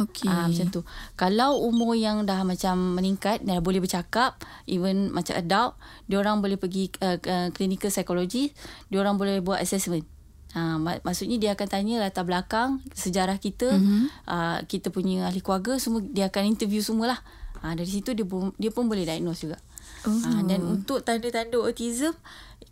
Okey. 0.00 0.24
Ah, 0.24 0.48
macam 0.48 0.72
tu. 0.72 0.80
Kalau 1.20 1.60
umur 1.60 1.92
yang 1.92 2.24
dah 2.24 2.40
macam 2.48 2.96
meningkat 2.96 3.44
dah 3.44 3.60
boleh 3.60 3.84
bercakap, 3.84 4.40
even 4.64 5.12
macam 5.12 5.36
adult, 5.36 5.76
dia 6.08 6.16
orang 6.16 6.40
boleh 6.40 6.56
pergi 6.56 6.88
uh, 7.04 7.20
uh, 7.20 7.52
clinical 7.52 7.92
psychology, 7.92 8.56
dia 8.88 8.98
orang 9.04 9.20
boleh 9.20 9.44
buat 9.44 9.60
assessment. 9.60 10.08
Ha, 10.56 10.80
mak- 10.80 11.04
maksudnya 11.04 11.36
dia 11.36 11.50
akan 11.52 11.68
tanya 11.68 12.00
latar 12.00 12.24
belakang 12.24 12.80
sejarah 12.96 13.36
kita, 13.36 13.68
mm-hmm. 13.76 14.02
uh, 14.28 14.58
kita 14.64 14.88
punya 14.88 15.28
ahli 15.28 15.44
keluarga 15.44 15.76
semua 15.76 16.00
dia 16.00 16.32
akan 16.32 16.48
interview 16.48 16.80
semualah. 16.80 17.20
Ha, 17.60 17.76
dari 17.76 17.88
situ 17.92 18.16
dia 18.16 18.24
pun, 18.24 18.56
dia 18.56 18.72
pun 18.72 18.88
boleh 18.88 19.04
diagnose 19.04 19.44
juga. 19.44 19.60
Oh. 20.08 20.12
Ha, 20.12 20.40
dan 20.48 20.64
untuk 20.64 21.04
tanda-tanda 21.04 21.60
autism 21.60 22.16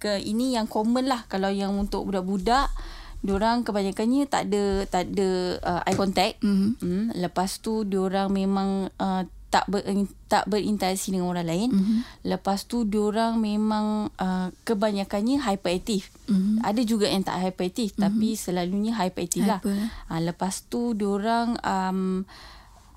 ke 0.01 0.17
ini 0.25 0.57
yang 0.57 0.65
common 0.65 1.05
lah 1.05 1.29
kalau 1.29 1.53
yang 1.53 1.77
untuk 1.77 2.09
budak-budak 2.09 2.73
diorang 3.21 3.63
kebanyakannya 3.63 4.25
tak 4.29 4.49
ada 4.49 4.89
tak 4.89 5.13
ada 5.13 5.29
uh, 5.61 5.81
eye 5.85 5.99
contact. 5.99 6.41
Mm-hmm. 6.41 6.71
Mm, 6.81 7.05
lepas 7.21 7.61
tu 7.61 7.85
diorang 7.85 8.33
memang 8.33 8.89
uh, 8.97 9.23
tak 9.51 9.67
ber, 9.67 9.83
tak 10.31 10.47
berinteraksi 10.47 11.11
dengan 11.11 11.29
orang 11.29 11.49
lain. 11.49 11.69
Mm-hmm. 11.75 11.99
Lepas 12.31 12.65
tu 12.71 12.87
diorang 12.87 13.37
memang 13.37 14.09
uh, 14.17 14.49
kebanyakannya 14.65 15.43
hyperaktif. 15.43 16.09
Mm-hmm. 16.31 16.65
Ada 16.65 16.83
juga 16.87 17.07
yang 17.11 17.27
tak 17.27 17.43
hyperaktif 17.45 17.93
mm-hmm. 17.93 18.05
tapi 18.07 18.29
selalunya 18.39 18.93
hyperaktif 18.97 19.45
lah. 19.45 19.61
Uh, 20.09 20.21
lepas 20.23 20.65
tu 20.71 20.95
diorang 20.97 21.59
um, 21.61 22.25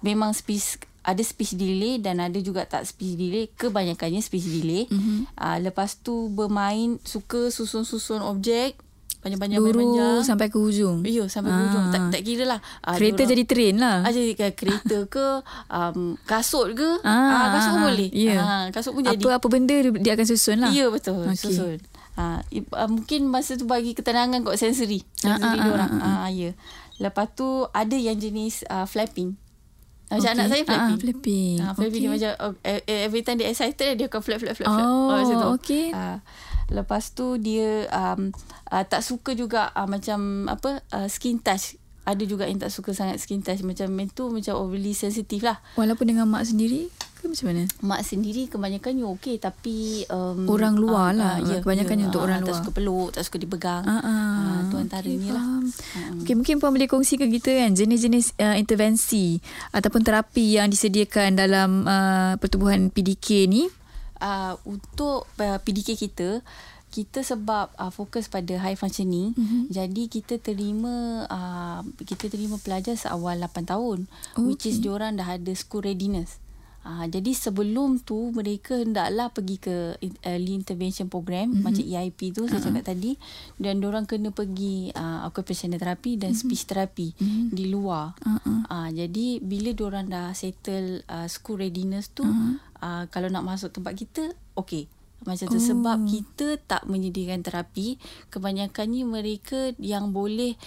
memang 0.06 0.32
speech 0.32 0.80
ada 1.03 1.20
speech 1.20 1.60
delay 1.60 2.00
dan 2.00 2.24
ada 2.24 2.39
juga 2.39 2.63
tak 2.63 2.88
speech 2.88 3.20
delay 3.20 3.51
kebanyakannya 3.60 4.24
speech 4.24 4.48
delay 4.48 4.88
mm-hmm. 4.88 5.36
uh, 5.36 5.60
lepas 5.60 6.00
tu 6.00 6.32
bermain 6.32 6.96
suka 7.03 7.51
susun-susun 7.51 8.24
objek 8.24 8.80
panjang-panjang 9.24 9.60
Luru 9.63 9.80
panjang. 9.80 10.20
sampai 10.27 10.48
ke 10.51 10.58
hujung. 10.60 11.00
Ya, 11.08 11.24
sampai 11.32 11.56
ke 11.56 11.62
hujung. 11.63 11.86
Tak, 11.96 12.01
tak 12.12 12.22
kira 12.27 12.44
lah. 12.44 12.60
Uh, 12.84 12.96
kereta 13.00 13.24
jadi 13.24 13.44
train 13.48 13.75
lah. 13.80 14.03
Ah, 14.03 14.12
jadi 14.12 14.36
kereta 14.51 14.98
ke, 15.08 15.25
um, 15.72 16.20
kasut 16.27 16.75
ke. 16.75 16.89
Ah, 17.08 17.15
uh, 17.15 17.48
kasut 17.56 17.72
pun 17.72 17.82
boleh. 17.88 18.10
Yeah. 18.12 18.44
Uh, 18.44 18.65
kasut 18.75 18.92
pun 18.92 19.01
jadi. 19.08 19.24
Apa-apa 19.24 19.48
benda 19.48 19.75
dia 19.80 20.12
akan 20.20 20.27
susun 20.27 20.60
lah. 20.60 20.75
Ya, 20.75 20.92
betul. 20.92 21.24
Okay. 21.32 21.39
Susun. 21.39 21.80
Uh, 22.13 22.44
mungkin 22.92 23.25
masa 23.25 23.58
tu 23.58 23.65
bagi 23.65 23.98
ketenangan 23.98 24.46
kot 24.46 24.60
sensori. 24.60 25.01
Sensori 25.18 25.58
uh, 25.58 25.65
uh, 25.65 25.74
orang. 25.74 25.92
Uh, 25.98 26.06
uh, 26.06 26.18
uh. 26.27 26.30
Ya. 26.30 26.51
Lepas 27.01 27.34
tu 27.34 27.65
ada 27.74 27.98
yang 27.98 28.20
jenis 28.20 28.62
uh, 28.70 28.86
flapping. 28.86 29.39
Macam 30.13 30.30
okay. 30.30 30.38
anak 30.38 30.48
saya 30.53 30.62
flapping. 30.62 30.94
Uh, 30.94 31.01
flapping. 31.01 31.56
Uh, 31.58 31.74
flapping 31.74 31.89
okay. 31.89 32.06
dia 32.06 32.10
macam 32.13 32.32
uh, 32.38 32.80
every 32.86 33.22
time 33.25 33.38
dia 33.42 33.48
excited 33.50 33.94
dia 33.98 34.06
akan 34.06 34.22
flap 34.22 34.39
flap 34.46 34.53
flap. 34.53 34.70
Oh, 34.70 35.10
flap. 35.10 35.42
oh 35.42 35.58
okay. 35.58 35.89
Uh, 35.89 36.22
Lepas 36.72 37.12
tu 37.12 37.36
dia 37.41 37.88
um, 37.91 38.32
uh, 38.72 38.84
tak 38.86 39.03
suka 39.03 39.36
juga 39.36 39.74
uh, 39.74 39.88
macam 39.89 40.48
apa 40.48 40.84
uh, 40.93 41.08
skin 41.10 41.41
touch. 41.41 41.75
Ada 42.03 42.27
juga 42.27 42.43
yang 42.51 42.60
tak 42.60 42.67
suka 42.67 42.91
sangat 42.91 43.24
skin 43.24 43.39
touch 43.39 43.63
macam 43.63 43.88
itu 43.96 44.27
macam 44.27 44.53
overly 44.60 44.91
sensitive 44.91 45.48
lah. 45.48 45.63
Walaupun 45.79 46.12
dengan 46.12 46.27
mak 46.27 46.43
sendiri 46.43 46.91
ke 47.24 47.32
macam 47.32 47.55
mana? 47.55 47.63
Mak 47.79 48.01
sendiri 48.03 48.51
kebanyakannya 48.51 49.08
okey 49.15 49.39
tapi 49.39 50.03
um, 50.12 50.43
orang 50.51 50.75
luar 50.75 51.15
uh, 51.15 51.20
lah. 51.20 51.36
Uh, 51.39 51.48
ya, 51.48 51.58
kebanyakannya 51.63 52.03
ya, 52.03 52.10
untuk 52.12 52.20
uh, 52.20 52.27
orang 52.27 52.43
tak 52.43 52.43
luar. 52.43 52.51
Tak 52.51 52.60
suka 52.60 52.72
peluk, 52.75 53.10
tak 53.15 53.24
suka 53.24 53.38
dipegang. 53.39 53.84
Uh, 53.88 53.96
uh, 53.96 54.03
uh, 54.03 54.58
tu 54.67 54.75
antaranya 54.84 55.32
okay, 55.32 55.38
lah. 55.39 55.46
Okay, 56.27 56.34
mungkin 56.36 56.60
puan 56.60 56.75
boleh 56.75 56.91
kongsikan 56.91 57.32
kita 57.32 57.51
kan 57.55 57.72
jenis-jenis 57.72 58.36
uh, 58.43 58.55
intervensi 58.60 59.39
ataupun 59.72 60.03
terapi 60.03 60.60
yang 60.60 60.67
disediakan 60.67 61.39
dalam 61.39 61.88
uh, 61.88 62.36
pertubuhan 62.36 62.91
PDK 62.91 63.48
ni 63.48 63.72
uh, 64.24 64.56
untuk 64.63 65.27
uh, 65.38 65.60
PDK 65.60 66.00
kita 66.00 66.39
kita 66.94 67.25
sebab 67.25 67.74
uh, 67.74 67.89
fokus 67.89 68.30
pada 68.30 68.53
high 68.62 68.77
functioning 68.77 69.34
mm-hmm. 69.34 69.74
jadi 69.74 70.03
kita 70.06 70.38
terima 70.38 71.25
uh, 71.25 71.82
kita 72.06 72.30
terima 72.30 72.62
pelajar 72.62 72.94
seawal 72.94 73.42
8 73.42 73.65
tahun 73.65 74.06
okay. 74.38 74.46
which 74.46 74.70
is 74.70 74.77
diorang 74.77 75.18
dah 75.18 75.25
ada 75.25 75.51
school 75.58 75.82
readiness 75.82 76.38
Uh, 76.84 77.08
jadi 77.08 77.32
sebelum 77.32 78.04
tu 78.04 78.36
mereka 78.36 78.75
hendaklah 78.75 79.32
pergi 79.32 79.56
ke 79.56 79.96
early 80.28 80.52
intervention 80.52 81.08
program 81.08 81.56
mm-hmm. 81.56 81.63
macam 81.63 81.80
EIP 81.80 82.36
tu 82.36 82.44
saya 82.44 82.60
uh-huh. 82.60 82.75
cakap 82.75 82.84
tadi 82.92 83.16
dan 83.56 83.80
orang 83.88 84.04
kena 84.04 84.36
pergi 84.36 84.92
uh, 84.92 85.24
occupational 85.24 85.80
therapy 85.80 86.20
dan 86.20 86.36
mm-hmm. 86.36 86.44
speech 86.44 86.68
therapy 86.68 87.16
mm-hmm. 87.16 87.56
di 87.56 87.72
luar. 87.72 88.12
Uh-huh. 88.20 88.68
Uh, 88.68 88.90
jadi 88.92 89.40
bila 89.40 89.72
orang 89.80 90.12
dah 90.12 90.36
settle 90.36 91.08
uh, 91.08 91.24
school 91.32 91.63
readiness 91.63 92.12
tu 92.12 92.28
uh-huh. 92.28 92.60
uh, 92.84 93.04
kalau 93.08 93.32
nak 93.32 93.48
masuk 93.48 93.72
tempat 93.72 93.96
kita 93.96 94.36
okey. 94.60 94.92
Macam 95.24 95.48
tu 95.48 95.56
oh. 95.56 95.63
sebab 95.63 96.04
kita 96.04 96.60
tak 96.68 96.84
menyediakan 96.84 97.48
terapi 97.48 97.96
kebanyakannya 98.28 99.08
mereka 99.08 99.72
yang 99.80 100.12
boleh 100.12 100.60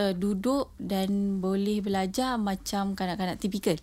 uh, 0.00 0.16
duduk 0.16 0.72
dan 0.80 1.44
boleh 1.44 1.84
belajar 1.84 2.40
macam 2.40 2.96
kanak-kanak 2.96 3.36
tipikal. 3.36 3.76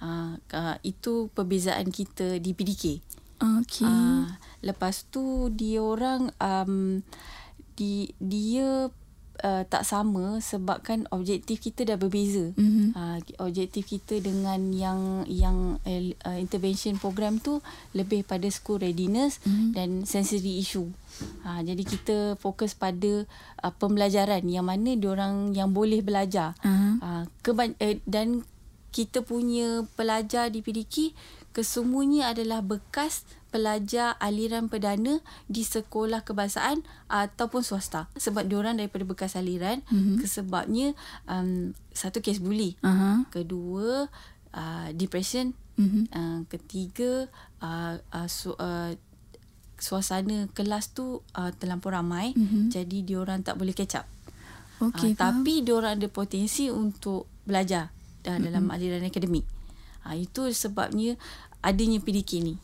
Uh, 0.00 0.40
uh, 0.56 0.76
itu 0.80 1.28
perbezaan 1.36 1.92
kita 1.92 2.40
di 2.40 2.56
PDK. 2.56 3.04
Okay. 3.40 3.88
Uh, 3.88 4.28
lepas 4.60 5.08
tu 5.08 5.48
dia 5.52 5.80
orang 5.80 6.32
um, 6.40 7.00
di 7.76 8.12
dia 8.20 8.92
uh, 9.40 9.62
tak 9.64 9.82
sama 9.88 10.38
sebabkan 10.44 11.08
objektif 11.12 11.60
kita 11.60 11.88
dah 11.88 11.96
berbeza. 11.96 12.52
Mm-hmm. 12.56 12.88
Uh, 12.92 13.18
objektif 13.40 13.88
kita 13.88 14.20
dengan 14.20 14.72
yang 14.72 15.24
yang 15.26 15.80
uh, 15.84 16.36
intervention 16.36 17.00
program 17.00 17.40
tu 17.40 17.64
lebih 17.96 18.24
pada 18.24 18.46
school 18.52 18.80
readiness 18.80 19.40
mm-hmm. 19.44 19.72
dan 19.72 19.88
sensory 20.04 20.60
issue. 20.60 20.88
Ha, 21.44 21.60
jadi 21.60 21.82
kita 21.84 22.16
fokus 22.40 22.72
pada 22.72 23.28
uh, 23.60 23.72
pembelajaran 23.76 24.44
yang 24.48 24.64
mana 24.64 24.96
orang 25.04 25.52
yang 25.52 25.72
boleh 25.72 26.00
belajar. 26.00 26.56
Uh-huh. 26.64 26.96
Uh, 27.00 27.22
keba- 27.44 27.76
eh, 27.76 28.00
dan 28.08 28.44
kita 28.90 29.22
punya 29.22 29.86
pelajar 29.94 30.50
di 30.50 30.60
PDK 30.60 31.14
kesemuanya 31.50 32.30
adalah 32.30 32.62
bekas 32.62 33.26
pelajar 33.50 34.14
aliran 34.22 34.70
perdana 34.70 35.18
di 35.50 35.66
sekolah 35.66 36.22
kebangsaan 36.22 36.86
ataupun 37.10 37.66
swasta 37.66 38.06
sebab 38.14 38.46
diorang 38.46 38.78
daripada 38.78 39.02
bekas 39.02 39.34
aliran 39.34 39.82
mm-hmm. 39.90 40.22
kesebabnya 40.22 40.94
um, 41.26 41.74
satu 41.90 42.22
kes 42.22 42.38
bully 42.38 42.78
uh-huh. 42.86 43.26
kedua 43.34 44.06
uh, 44.54 44.88
depression 44.94 45.58
mm-hmm. 45.74 46.04
uh, 46.14 46.40
ketiga 46.46 47.26
uh, 47.58 47.98
uh, 48.14 48.28
su- 48.30 48.54
uh, 48.54 48.94
suasana 49.82 50.46
kelas 50.54 50.94
tu 50.94 51.26
uh, 51.34 51.50
terlampau 51.58 51.90
ramai 51.90 52.30
mm-hmm. 52.38 52.70
jadi 52.70 52.98
diorang 53.02 53.42
tak 53.42 53.58
boleh 53.58 53.74
catch 53.74 53.98
up 53.98 54.06
okay, 54.78 55.12
uh, 55.12 55.18
tapi 55.18 55.66
diorang 55.66 55.98
ada 55.98 56.06
potensi 56.06 56.70
untuk 56.70 57.26
belajar 57.42 57.90
uh, 58.26 58.38
dalam 58.38 58.68
mm-hmm. 58.68 58.76
aliran 58.76 59.08
akademik. 59.08 59.46
Ha, 60.04 60.16
itu 60.16 60.48
sebabnya 60.52 61.20
adanya 61.60 62.00
PDK 62.00 62.40
ni. 62.40 62.54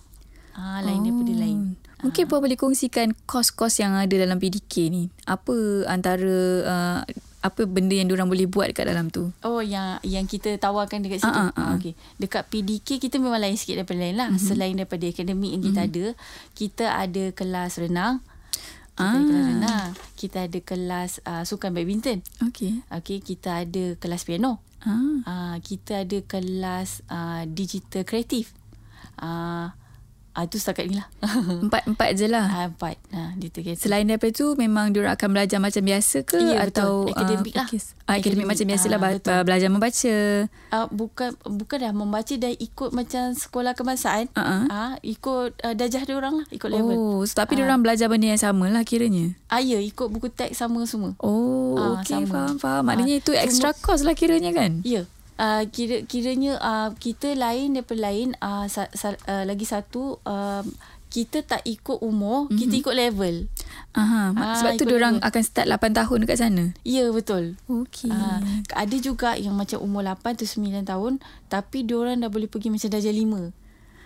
Ha, 0.57 0.81
lain 0.81 1.01
oh. 1.01 1.05
daripada 1.05 1.35
lain. 1.37 1.59
Mungkin 2.01 2.25
ha. 2.29 2.31
boleh 2.33 2.57
kongsikan 2.57 3.13
kos-kos 3.29 3.81
yang 3.81 3.93
ada 3.97 4.15
dalam 4.17 4.41
PDK 4.41 4.89
ni. 4.89 5.13
Apa 5.29 5.85
antara 5.89 6.37
uh, 6.65 7.01
apa 7.47 7.63
benda 7.69 7.95
yang 7.95 8.11
diorang 8.11 8.27
boleh 8.27 8.51
buat 8.51 8.75
kat 8.75 8.91
dalam 8.91 9.07
tu? 9.13 9.31
Oh, 9.47 9.63
yang 9.63 10.03
yang 10.03 10.27
kita 10.27 10.59
tawarkan 10.59 11.07
dekat 11.07 11.23
situ. 11.23 11.31
Uh, 11.31 11.55
uh, 11.55 11.61
uh. 11.61 11.75
Okay. 11.79 11.95
Dekat 12.19 12.51
PDK 12.51 12.99
kita 12.99 13.23
memang 13.23 13.39
lain 13.39 13.55
sikit 13.55 13.79
daripada 13.79 14.03
lain 14.03 14.17
lah. 14.19 14.29
Uh-huh. 14.35 14.43
Selain 14.43 14.75
daripada 14.75 15.07
akademik 15.07 15.51
yang 15.55 15.63
kita 15.63 15.81
uh-huh. 15.87 15.93
ada, 15.95 16.05
kita 16.59 16.87
ada 16.91 17.25
kelas 17.31 17.73
renang. 17.79 18.15
Kita 18.97 19.05
ah. 19.05 19.13
ada 19.13 19.23
kelas 19.23 19.47
renang. 19.47 19.89
Kita 20.19 20.39
ada 20.49 20.59
kelas 20.59 21.11
uh, 21.23 21.45
sukan 21.47 21.71
badminton. 21.71 22.19
Okay. 22.51 22.83
Okay, 22.91 23.23
kita 23.23 23.63
ada 23.63 23.95
kelas 24.01 24.27
piano. 24.27 24.59
Uh, 24.87 25.57
kita 25.67 26.07
ada 26.07 26.19
kelas 26.23 27.03
uh, 27.11 27.43
digital 27.51 28.07
kreatif. 28.07 28.55
Uh, 29.19 29.75
Ah 30.37 30.45
itu 30.45 30.61
setakat 30.61 30.85
ni 30.85 31.01
lah. 31.01 31.09
Empat-empat 31.65 32.13
je 32.13 32.29
lah. 32.29 32.45
Ah, 32.45 32.67
empat. 32.69 33.01
Ah, 33.09 33.33
di 33.33 33.49
tu 33.49 33.65
Selain 33.73 34.05
daripada 34.05 34.29
tu 34.31 34.53
memang 34.53 34.93
diorang 34.93 35.17
akan 35.17 35.33
belajar 35.33 35.57
macam 35.57 35.81
biasa 35.81 36.23
ke 36.23 36.37
Ya, 36.37 36.61
atau 36.63 37.09
betul. 37.09 37.17
Akademik 37.17 37.55
ah, 37.55 37.65
lah. 37.65 37.69
Ah, 38.05 38.15
akademik 38.15 38.45
macam 38.45 38.65
biasalah 38.67 38.95
Ah, 38.95 39.03
ba- 39.03 39.17
betul. 39.17 39.41
belajar 39.43 39.69
membaca. 39.73 40.15
Ah, 40.69 40.87
bukan 40.87 41.29
bukan 41.41 41.77
dah 41.81 41.93
membaca 41.97 42.35
dah 42.37 42.53
ikut 42.53 42.91
macam 42.93 43.33
sekolah 43.33 43.73
kebangsaan. 43.73 44.29
Ah, 44.31 44.45
ah. 44.45 44.63
Ah, 44.69 44.93
ikut 45.01 45.57
uh, 45.57 45.73
darjah 45.73 46.05
dia 46.05 46.15
orang 46.15 46.45
lah, 46.45 46.47
ikut 46.53 46.69
level. 46.69 46.93
Oh, 46.93 47.25
so, 47.25 47.33
tapi 47.33 47.57
diorang 47.57 47.81
belajar 47.81 48.07
benda 48.07 48.29
yang 48.29 48.37
sama 48.39 48.69
lah 48.69 48.85
kiranya. 48.85 49.33
Ah, 49.49 49.59
ya, 49.59 49.81
ikut 49.81 50.07
buku 50.07 50.29
teks 50.29 50.61
sama 50.61 50.85
semua. 50.85 51.17
Oh, 51.19 51.75
Ah, 51.75 51.89
okey 51.99 52.13
sama. 52.23 52.45
faham 52.45 52.57
faham. 52.61 52.83
Maknanya 52.85 53.17
Ah, 53.17 53.23
itu 53.25 53.33
extra 53.33 53.73
cost 53.73 54.05
lah 54.05 54.13
kiranya 54.13 54.53
kan? 54.53 54.85
Ya. 54.85 55.09
Uh, 55.37 55.69
kira 55.69 56.01
kiranya 56.03 56.57
uh, 56.57 56.89
kita 56.97 57.33
lain 57.33 57.77
daripada 57.77 58.01
lain 58.03 58.33
uh, 58.41 58.65
sa, 58.67 58.89
sa, 58.91 59.13
uh, 59.23 59.45
lagi 59.45 59.69
satu 59.69 60.17
uh, 60.25 60.65
kita 61.07 61.41
tak 61.41 61.61
ikut 61.63 62.01
umur, 62.01 62.45
mm-hmm. 62.45 62.57
kita 62.57 62.75
ikut 62.75 62.95
level. 62.95 63.37
Aha, 63.93 64.33
Ah, 64.33 64.57
sebab 64.57 64.77
tu 64.77 64.85
dulu. 64.87 65.01
akan 65.19 65.43
start 65.43 65.69
8 65.71 65.93
tahun 65.95 66.19
dekat 66.25 66.39
sana. 66.39 66.65
Ya, 66.83 67.09
betul. 67.09 67.57
Okey. 67.67 68.09
Uh, 68.09 68.41
ada 68.71 68.97
juga 68.97 69.33
yang 69.33 69.53
macam 69.53 69.81
umur 69.81 70.01
8 70.03 70.37
tu 70.37 70.45
9 70.45 70.73
tahun 70.83 71.21
tapi 71.47 71.85
diorang 71.85 72.17
dah 72.19 72.29
boleh 72.29 72.49
pergi 72.49 72.69
macam 72.69 72.89
darjah 72.89 73.13
5. 73.13 73.53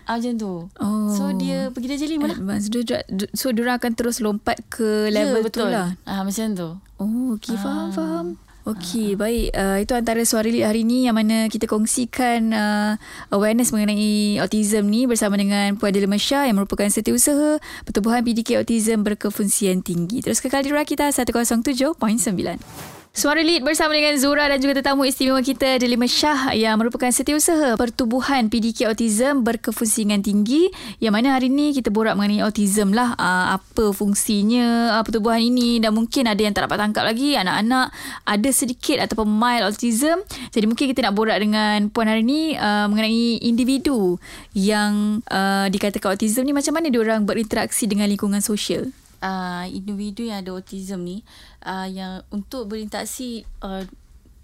Ah 0.06 0.18
macam 0.18 0.34
tu. 0.34 0.54
Oh. 0.76 1.10
So 1.10 1.30
dia 1.32 1.70
pergi 1.70 1.88
darjah 1.88 2.10
5 2.10 2.26
lah. 2.26 2.36
Advance. 2.36 2.66
Dia- 2.68 3.06
dia- 3.06 3.32
So 3.32 3.50
diorang 3.50 3.78
akan 3.78 3.92
terus 3.94 4.18
lompat 4.18 4.58
ke 4.66 5.06
level 5.08 5.40
ya, 5.40 5.46
tu 5.48 5.62
betul. 5.62 5.70
lah. 5.70 5.94
Ah 6.02 6.22
macam 6.22 6.46
tu. 6.52 6.68
Oh, 6.98 7.34
okey 7.34 7.54
faham 7.54 7.90
faham. 7.90 8.26
Okey, 8.68 9.16
baik. 9.16 9.56
Uh, 9.56 9.80
itu 9.80 9.96
antara 9.96 10.20
suara 10.28 10.44
lead 10.44 10.68
hari 10.68 10.84
ni 10.84 11.08
yang 11.08 11.16
mana 11.16 11.48
kita 11.48 11.64
kongsikan 11.64 12.52
uh, 12.52 12.92
awareness 13.32 13.72
mengenai 13.72 14.36
autism 14.36 14.84
ni 14.92 15.08
bersama 15.08 15.40
dengan 15.40 15.80
Puan 15.80 15.96
Delima 15.96 16.20
Shah 16.20 16.44
yang 16.44 16.60
merupakan 16.60 16.84
setiausaha 16.84 17.56
pertubuhan 17.88 18.20
PDK 18.20 18.60
Autism 18.60 19.00
berkefungsian 19.00 19.80
tinggi. 19.80 20.20
Terus 20.20 20.44
kekal 20.44 20.60
di 20.60 20.76
Rakita 20.76 21.08
107.9. 21.08 22.99
Suara 23.10 23.42
Lead 23.42 23.66
bersama 23.66 23.90
dengan 23.90 24.14
Zura 24.22 24.46
dan 24.46 24.62
juga 24.62 24.78
tetamu 24.78 25.02
istimewa 25.02 25.42
kita 25.42 25.82
Delima 25.82 26.06
Shah 26.06 26.54
yang 26.54 26.78
merupakan 26.78 27.10
setiausaha 27.10 27.74
pertubuhan 27.74 28.46
PDK 28.46 28.86
Autism 28.86 29.42
berkefungsian 29.42 30.22
tinggi. 30.22 30.70
Yang 31.02 31.12
mana 31.18 31.34
hari 31.34 31.50
ni 31.50 31.74
kita 31.74 31.90
borak 31.90 32.14
mengenai 32.14 32.46
autism 32.46 32.94
lah. 32.94 33.18
Uh, 33.18 33.58
apa 33.58 33.90
fungsinya 33.90 34.94
uh, 34.94 35.02
pertubuhan 35.02 35.42
ini. 35.42 35.82
Dan 35.82 35.98
mungkin 35.98 36.30
ada 36.30 36.38
yang 36.38 36.54
tak 36.54 36.70
dapat 36.70 36.86
tangkap 36.86 37.02
lagi 37.02 37.34
anak-anak 37.34 37.90
ada 38.30 38.50
sedikit 38.54 39.02
ataupun 39.02 39.26
mild 39.26 39.66
autism. 39.66 40.22
Jadi 40.54 40.70
mungkin 40.70 40.86
kita 40.94 41.02
nak 41.02 41.18
borak 41.18 41.42
dengan 41.42 41.90
puan 41.90 42.06
hari 42.06 42.22
ni 42.22 42.54
uh, 42.54 42.86
mengenai 42.86 43.42
individu 43.42 44.22
yang 44.54 45.18
dikatakan 45.66 46.14
autism 46.14 46.46
ni 46.46 46.54
macam 46.54 46.78
mana 46.78 46.86
diorang 46.86 47.26
berinteraksi 47.26 47.90
dengan 47.90 48.06
lingkungan 48.06 48.38
sosial 48.38 48.94
uh, 49.22 49.64
individu 49.68 50.26
yang 50.28 50.44
ada 50.44 50.52
autism 50.52 51.04
ni 51.04 51.24
uh, 51.64 51.86
yang 51.88 52.24
untuk 52.32 52.68
berinteraksi 52.68 53.44
uh, 53.64 53.84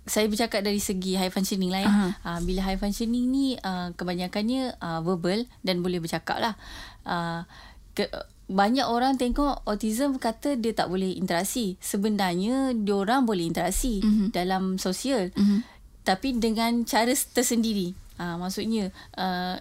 saya 0.07 0.31
bercakap 0.31 0.63
dari 0.63 0.79
segi 0.79 1.19
high 1.19 1.35
functioning 1.35 1.75
lah 1.75 1.83
ya. 1.83 1.91
Aha. 1.91 2.09
Uh, 2.23 2.41
bila 2.47 2.63
high 2.63 2.79
functioning 2.79 3.27
ni 3.27 3.59
uh, 3.59 3.91
kebanyakannya 3.99 4.79
uh, 4.79 5.03
verbal 5.03 5.43
dan 5.67 5.83
boleh 5.83 5.99
bercakap 5.99 6.39
lah. 6.39 6.55
Uh, 7.03 7.43
ke, 7.99 8.07
banyak 8.47 8.87
orang 8.87 9.19
tengok 9.19 9.67
autism 9.67 10.23
kata 10.23 10.55
dia 10.55 10.71
tak 10.71 10.87
boleh 10.87 11.19
interaksi. 11.19 11.75
Sebenarnya 11.83 12.79
diorang 12.79 13.27
boleh 13.27 13.51
interaksi 13.51 13.99
mm-hmm. 13.99 14.31
dalam 14.31 14.79
sosial. 14.79 15.35
Mm-hmm. 15.35 15.61
Tapi 16.07 16.39
dengan 16.39 16.87
cara 16.87 17.11
tersendiri. 17.11 17.99
Uh, 18.17 18.39
maksudnya 18.39 18.95
uh, 19.19 19.59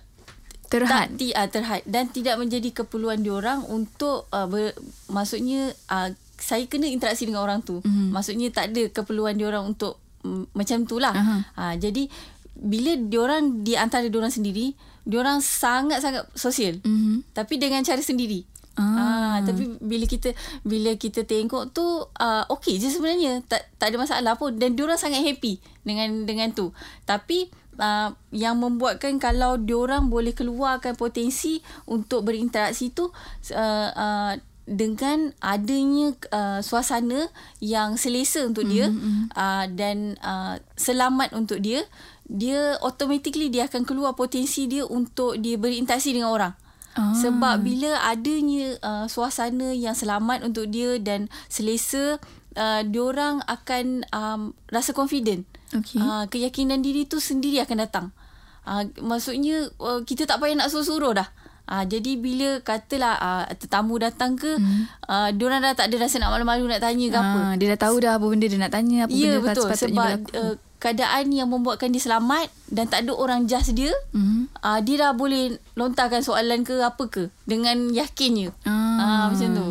terhad 0.75 1.07
tak 1.07 1.07
ti, 1.15 1.27
uh, 1.31 1.47
terhad 1.47 1.81
dan 1.87 2.11
tidak 2.11 2.35
menjadi 2.35 2.69
keperluan 2.83 3.23
diorang 3.23 3.63
untuk 3.67 4.27
uh, 4.35 4.45
ber, 4.45 4.75
maksudnya 5.07 5.71
uh, 5.87 6.11
saya 6.35 6.67
kena 6.67 6.91
interaksi 6.91 7.23
dengan 7.23 7.47
orang 7.47 7.63
tu. 7.63 7.79
Mm-hmm. 7.79 8.11
Maksudnya 8.11 8.47
tak 8.51 8.75
ada 8.75 8.83
keperluan 8.91 9.39
diorang 9.39 9.71
untuk 9.71 9.97
um, 10.27 10.43
macam 10.51 10.83
tu 10.83 10.99
lah. 10.99 11.15
Aha. 11.15 11.37
Uh, 11.55 11.73
jadi 11.79 12.11
bila 12.55 12.95
diorang 12.95 13.63
di 13.63 13.75
antara 13.75 14.07
diorang 14.07 14.31
sendiri, 14.31 14.75
diorang 15.03 15.43
sangat-sangat 15.43 16.25
sosial. 16.33 16.79
Mhm. 16.81 17.35
Tapi 17.35 17.59
dengan 17.59 17.83
cara 17.83 17.99
sendiri. 18.01 18.47
Ah. 18.75 18.83
Ah, 18.83 19.37
tapi 19.47 19.79
bila 19.79 20.03
kita 20.03 20.35
bila 20.67 20.99
kita 20.99 21.23
tengok 21.23 21.71
tu 21.71 21.83
uh, 22.03 22.43
okey 22.59 22.75
je 22.75 22.91
sebenarnya 22.91 23.39
tak 23.47 23.71
tak 23.79 23.95
ada 23.95 23.97
masalah 24.03 24.33
pun 24.35 24.51
dan 24.59 24.75
diorang 24.75 24.99
sangat 24.99 25.23
happy 25.23 25.63
dengan 25.87 26.27
dengan 26.27 26.51
tu. 26.51 26.75
Tapi 27.07 27.47
uh, 27.79 28.15
yang 28.35 28.59
membuatkan 28.59 29.17
kalau 29.19 29.59
diorang 29.59 30.11
boleh 30.11 30.35
keluarkan 30.35 30.95
potensi 30.95 31.61
untuk 31.87 32.27
berinteraksi 32.27 32.91
tu 32.91 33.09
uh, 33.09 33.89
uh, 33.91 34.33
dengan 34.65 35.29
adanya 35.45 36.17
uh, 36.33 36.59
suasana 36.65 37.29
yang 37.61 38.01
selesa 38.01 38.49
untuk 38.49 38.65
dia 38.65 38.89
mm-hmm. 38.89 39.29
uh, 39.37 39.65
dan 39.69 40.17
uh, 40.25 40.57
selamat 40.73 41.37
untuk 41.37 41.61
dia 41.61 41.85
dia 42.25 42.73
automatically 42.81 43.53
dia 43.53 43.69
akan 43.69 43.85
keluar 43.85 44.17
potensi 44.17 44.65
dia 44.65 44.81
untuk 44.89 45.37
dia 45.37 45.53
berinteraksi 45.61 46.17
dengan 46.17 46.33
orang 46.33 46.53
Ah. 46.95 47.11
sebab 47.11 47.59
bila 47.59 47.99
adanya 48.07 48.79
uh, 48.79 49.05
suasana 49.11 49.75
yang 49.75 49.91
selamat 49.91 50.47
untuk 50.47 50.71
dia 50.71 50.95
dan 50.95 51.27
selesa, 51.51 52.23
uh, 52.55 52.81
diorang 52.87 53.43
akan 53.51 54.07
um, 54.15 54.41
rasa 54.71 54.95
confident. 54.95 55.43
Okey. 55.75 55.97
Uh, 55.97 56.23
keyakinan 56.25 56.79
diri 56.79 57.03
tu 57.03 57.17
sendiri 57.17 57.59
akan 57.59 57.77
datang. 57.79 58.05
Uh, 58.63 58.81
maksudnya 58.99 59.67
uh, 59.77 60.01
kita 60.01 60.23
tak 60.23 60.39
payah 60.39 60.55
nak 60.55 60.67
suruh-suruh 60.67 61.13
dah. 61.13 61.29
Uh, 61.65 61.81
jadi 61.83 62.13
bila 62.15 62.61
katalah 62.61 63.15
uh, 63.15 63.45
tetamu 63.51 63.97
datang 63.97 64.33
ke, 64.33 64.53
hmm. 64.53 64.85
uh, 65.03 65.29
diorang 65.31 65.59
dah 65.59 65.73
tak 65.73 65.89
ada 65.89 65.97
rasa 65.99 66.17
nak 66.17 66.29
malu-malu 66.29 66.65
nak 66.65 66.77
tanya 66.79 67.05
ke 67.07 67.17
apa. 67.17 67.39
Ah, 67.43 67.53
dia 67.55 67.67
dah 67.67 67.79
tahu 67.81 67.95
dah 67.99 68.11
apa 68.13 68.25
benda 68.25 68.45
dia 68.45 68.57
nak 68.57 68.69
tanya 68.69 68.97
apa 69.03 69.11
Ya 69.11 69.33
benda 69.33 69.39
betul 69.43 69.65
sepatutnya 69.65 69.81
sebab 69.91 70.07
berlaku. 70.21 70.29
uh, 70.35 70.53
keadaan 70.77 71.25
yang 71.31 71.47
membuatkan 71.47 71.89
dia 71.89 71.97
selamat 71.99 72.47
dan 72.69 72.85
tak 72.85 72.99
ada 73.01 73.11
orang 73.11 73.45
judge 73.45 73.73
dia 73.73 73.89
Mhm. 74.11 74.53
uh, 74.55 74.79
dia 74.79 74.95
dah 74.99 75.11
boleh 75.11 75.43
lontarkan 75.73 76.21
soalan 76.21 76.61
ke 76.61 76.77
apa 76.79 77.03
ke 77.07 77.23
dengan 77.43 77.89
yakinnya 77.89 78.53
Ah. 78.61 79.25
uh, 79.25 79.25
macam 79.33 79.49
tu 79.51 79.67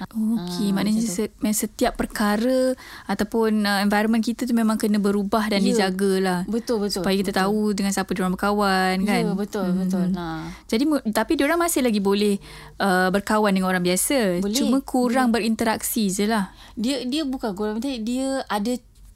Okey, 0.00 0.68
Ah, 0.68 0.72
maknanya 0.72 1.02
se- 1.02 1.28
setiap 1.52 1.94
perkara 1.94 2.72
ataupun 3.04 3.60
uh, 3.60 3.80
environment 3.80 4.20
kita 4.20 4.42
tu 4.42 4.52
memang 4.52 4.74
kena 4.74 4.96
berubah 4.96 5.48
dan 5.48 5.58
Ya. 5.58 5.74
dijagalah. 5.84 6.46
betul 6.46 6.78
betul 6.80 7.02
Supaya 7.02 7.14
kita 7.14 7.30
betul. 7.30 7.42
tahu 7.42 7.60
dengan 7.72 7.90
siapa 7.90 8.10
diorang 8.10 8.32
berkawan 8.32 8.96
kan. 9.02 9.22
ya 9.22 9.34
betul 9.34 9.66
Mhm. 9.66 9.78
betul 9.80 10.04
nah 10.10 10.46
Jadi 10.64 10.84
tapi 11.10 11.32
diorang 11.34 11.58
masih 11.58 11.80
lagi 11.80 11.98
boleh 11.98 12.38
uh, 12.76 13.08
berkawan 13.08 13.50
dengan 13.50 13.68
orang 13.68 13.82
biasa. 13.82 14.38
Boleh. 14.38 14.54
Cuma 14.54 14.78
kurang 14.80 15.28
berinteraksi 15.28 16.08
je 16.08 16.24
lah. 16.24 16.50
dia 16.74 17.02
dia 17.02 17.22
bukan 17.22 17.52
kurang 17.52 17.78
dia 17.82 18.46
ada 18.46 18.72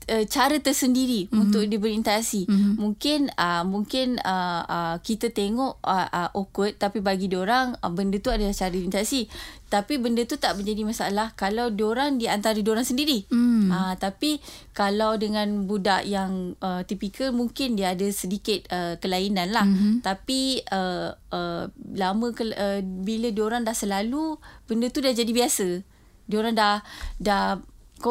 uh, 0.08 0.24
cara 0.26 0.56
tersendiri 0.58 1.28
mm-hmm. 1.28 1.42
untuk 1.42 1.62
dia 1.66 1.78
berinteraksi. 1.78 2.48
Mm-hmm. 2.48 2.72
Mungkin 2.78 3.20
uh, 3.36 3.64
mungkin 3.66 4.18
uh, 4.22 4.62
uh, 4.66 4.96
kita 5.04 5.30
tengok 5.30 5.78
uh, 5.84 6.08
uh, 6.08 6.30
awkward 6.34 6.78
tapi 6.78 7.04
bagi 7.04 7.28
diorang 7.30 7.76
uh, 7.78 7.92
benda 7.92 8.18
tu 8.18 8.30
adalah 8.30 8.54
cara 8.54 8.74
interaksi. 8.74 9.30
Tapi 9.72 9.96
benda 9.96 10.20
tu 10.28 10.36
tak 10.36 10.60
menjadi 10.60 10.84
masalah 10.84 11.32
kalau 11.32 11.72
diorang 11.72 12.20
di 12.20 12.28
antara 12.28 12.60
diorang 12.60 12.84
sendiri. 12.84 13.24
Hmm. 13.32 13.72
Uh, 13.72 13.94
tapi 13.96 14.36
kalau 14.76 15.16
dengan 15.16 15.64
budak 15.64 16.04
yang 16.04 16.52
uh, 16.60 16.84
tipikal 16.84 17.32
mungkin 17.32 17.72
dia 17.76 17.96
ada 17.96 18.04
sedikit 18.12 18.68
uh, 18.68 19.00
kelainan 19.00 19.48
lah. 19.48 19.64
Mm-hmm. 19.64 19.94
Tapi 20.04 20.60
uh, 20.68 21.16
uh, 21.32 21.64
lama 21.96 22.26
ke, 22.36 22.52
uh, 22.52 22.84
bila 22.84 23.32
diorang 23.32 23.64
dah 23.64 23.72
selalu 23.72 24.36
benda 24.68 24.92
tu 24.92 25.00
dah 25.00 25.12
jadi 25.16 25.32
biasa. 25.32 25.80
Diorang 26.28 26.54
dah 26.54 26.84
dah 27.16 27.58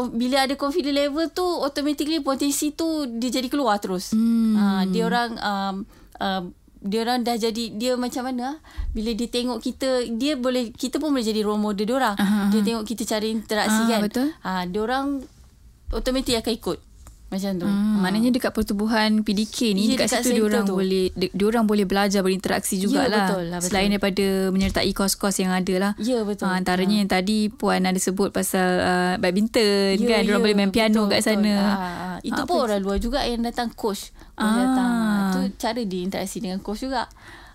bila 0.10 0.44
ada 0.44 0.56
confident 0.56 0.96
level 0.96 1.28
tu 1.30 1.44
automatically 1.44 2.20
potensi 2.20 2.72
tu 2.72 2.88
dia 3.12 3.30
jadi 3.30 3.48
keluar 3.48 3.78
terus. 3.78 4.16
Hmm. 4.16 4.56
Ha, 4.56 4.66
dia 4.88 5.04
orang 5.04 5.30
um, 5.36 5.76
uh, 6.18 6.44
dia 6.82 7.06
orang 7.06 7.22
dah 7.22 7.38
jadi 7.38 7.70
dia 7.72 7.94
macam 7.94 8.26
mana 8.26 8.42
ah? 8.44 8.58
bila 8.90 9.14
dia 9.14 9.30
tengok 9.30 9.62
kita 9.62 10.02
dia 10.18 10.34
boleh 10.34 10.74
kita 10.74 10.98
pun 10.98 11.14
boleh 11.14 11.22
jadi 11.22 11.46
role 11.46 11.62
model 11.62 11.86
dia 11.86 11.96
orang. 11.96 12.16
Aha, 12.18 12.50
Dia 12.50 12.62
tengok 12.64 12.84
kita 12.84 13.04
cara 13.06 13.26
interaksi 13.26 13.82
Ah, 13.84 13.88
kan. 13.88 14.02
betul. 14.02 14.28
Ha, 14.42 14.52
dia 14.66 14.82
orang 14.82 15.22
automatik 15.90 16.40
akan 16.40 16.54
ikut. 16.56 16.78
Macam 17.32 17.52
tu. 17.56 17.64
Hmm, 17.64 17.98
maknanya 17.98 18.28
dekat 18.30 18.52
pertubuhan 18.52 19.24
PDK 19.24 19.72
ni 19.72 19.88
Ya, 19.88 19.96
dekat, 19.96 20.12
dekat 20.12 20.22
situ 20.22 20.36
diorang 20.36 20.68
tu. 20.68 20.76
boleh 20.76 21.10
di, 21.10 21.32
diorang 21.32 21.64
boleh 21.64 21.86
belajar 21.86 22.20
berinteraksi 22.20 22.76
Ya, 22.76 22.82
jugalah. 22.84 23.08
betul 23.26 23.44
lah, 23.48 23.58
betul. 23.58 23.70
Selain 23.72 23.88
daripada 23.90 24.26
menyertai 24.50 24.92
kos-kos 24.92 25.36
yang 25.38 25.50
ada 25.50 25.76
lah. 25.78 25.92
Ya, 25.98 26.20
betul. 26.22 26.46
Ha, 26.46 26.60
antaranya 26.60 26.96
yang 26.98 27.08
tadi 27.08 27.48
puan 27.48 27.82
ada 27.82 27.96
sebut 27.96 28.30
pasal 28.30 28.68
uh, 28.78 29.14
badminton 29.16 29.96
Ya, 29.98 30.08
kan. 30.12 30.22
Diorang 30.22 30.38
ya, 30.38 30.46
boleh 30.46 30.58
main 30.58 30.70
piano 30.70 31.08
betul, 31.08 31.14
kat 31.14 31.22
sana. 31.24 31.40
betul. 31.40 31.72
Ah. 31.72 32.18
Itu 32.22 32.36
Ah, 32.36 32.46
pun 32.46 32.54
apa- 32.54 32.66
orang 32.68 32.82
luar 32.82 32.98
juga 33.00 33.20
yang 33.24 33.42
datang 33.42 33.72
coach. 33.72 34.12
Ah. 34.34 34.52
datang. 34.52 34.92
Ah, 34.92 35.32
tu 35.32 35.40
cara 35.56 35.80
dia 35.80 36.02
interaksi 36.02 36.38
dengan 36.38 36.60
coach 36.60 36.84
juga. 36.84 37.08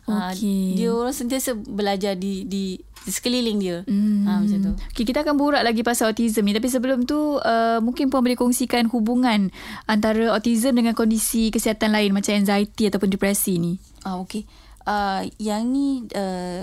Ah, 0.07 0.31
Okey. 0.31 0.79
dia 0.79 0.95
orang 0.95 1.11
sentiasa 1.11 1.59
belajar 1.59 2.15
di 2.15 2.47
di, 2.47 2.79
di 2.79 3.11
sekeliling 3.11 3.59
dia. 3.59 3.83
Hmm. 3.83 4.23
Ha, 4.23 4.31
macam 4.39 4.59
tu. 4.63 4.73
Okay, 4.95 5.03
kita 5.03 5.27
akan 5.27 5.35
borak 5.35 5.67
lagi 5.67 5.83
pasal 5.83 6.15
autism 6.15 6.47
ni. 6.47 6.55
Tapi 6.55 6.71
sebelum 6.71 7.03
tu, 7.11 7.43
uh, 7.43 7.83
mungkin 7.83 8.07
puan 8.07 8.23
boleh 8.23 8.39
kongsikan 8.39 8.87
hubungan 8.87 9.51
antara 9.91 10.31
autism 10.31 10.79
dengan 10.79 10.95
kondisi 10.95 11.51
kesihatan 11.51 11.91
lain 11.91 12.15
macam 12.15 12.39
anxiety 12.39 12.87
ataupun 12.87 13.11
depresi 13.11 13.59
ni. 13.59 13.83
Ah 14.07 14.23
okey. 14.23 14.47
Uh, 14.87 15.27
yang 15.43 15.67
ni 15.75 16.07
uh, 16.15 16.63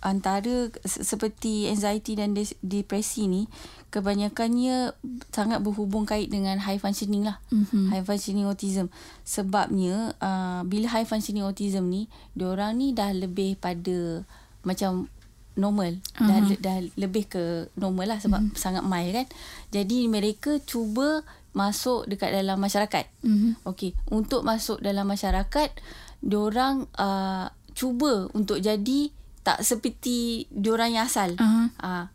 antara 0.00 0.72
seperti 0.84 1.68
anxiety 1.68 2.16
dan 2.16 2.32
depresi 2.64 3.28
ni 3.28 3.44
kebanyakannya 3.92 4.96
sangat 5.34 5.60
berhubung 5.60 6.06
kait 6.08 6.30
dengan 6.30 6.56
high 6.62 6.80
functioning 6.80 7.26
lah 7.26 7.42
mm-hmm. 7.52 7.92
high 7.92 8.06
functioning 8.06 8.46
autism 8.46 8.88
sebabnya 9.26 10.16
uh, 10.22 10.62
bila 10.64 10.88
high 10.88 11.04
functioning 11.04 11.44
autism 11.44 11.90
ni 11.90 12.06
diorang 12.32 12.78
ni 12.78 12.96
dah 12.96 13.12
lebih 13.12 13.58
pada 13.58 14.24
macam 14.64 15.10
normal 15.58 15.98
uh-huh. 16.16 16.28
dah 16.30 16.38
dah 16.62 16.78
lebih 16.96 17.28
ke 17.28 17.44
normal 17.76 18.16
lah 18.16 18.18
sebab 18.22 18.40
mm-hmm. 18.40 18.58
sangat 18.58 18.86
mild 18.86 19.12
kan 19.12 19.26
jadi 19.74 19.98
mereka 20.06 20.62
cuba 20.64 21.26
masuk 21.50 22.06
dekat 22.06 22.30
dalam 22.30 22.62
masyarakat 22.62 23.04
mm-hmm. 23.26 23.66
okey 23.66 23.92
untuk 24.14 24.46
masuk 24.46 24.78
dalam 24.78 25.04
masyarakat 25.10 25.74
diorang 26.22 26.86
uh, 26.94 27.50
cuba 27.74 28.30
untuk 28.32 28.62
jadi 28.62 29.10
tak 29.46 29.64
seperti 29.64 30.46
diorang 30.52 30.96
yang 30.96 31.08
asal. 31.08 31.34
Uh-huh. 31.36 31.68
Uh, 31.80 32.06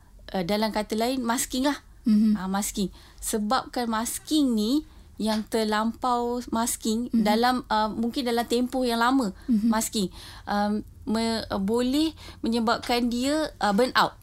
dalam 0.46 0.70
kata 0.74 0.98
lain 0.98 1.22
masking 1.22 1.66
lah. 1.66 1.78
Uh-huh. 2.06 2.38
Uh, 2.38 2.50
masking. 2.50 2.90
Sebabkan 3.22 3.90
masking 3.90 4.54
ni 4.54 4.86
yang 5.16 5.48
terlampau 5.48 6.44
masking 6.52 7.08
uh-huh. 7.08 7.24
dalam 7.24 7.64
uh, 7.72 7.88
mungkin 7.88 8.28
dalam 8.28 8.44
tempoh 8.44 8.84
yang 8.84 9.00
lama 9.00 9.32
uh-huh. 9.32 9.70
masking 9.72 10.12
um, 10.44 10.84
me, 11.08 11.40
uh, 11.48 11.62
boleh 11.62 12.12
menyebabkan 12.44 13.08
dia 13.08 13.56
uh, 13.64 13.72
burn 13.72 13.96
out 13.96 14.20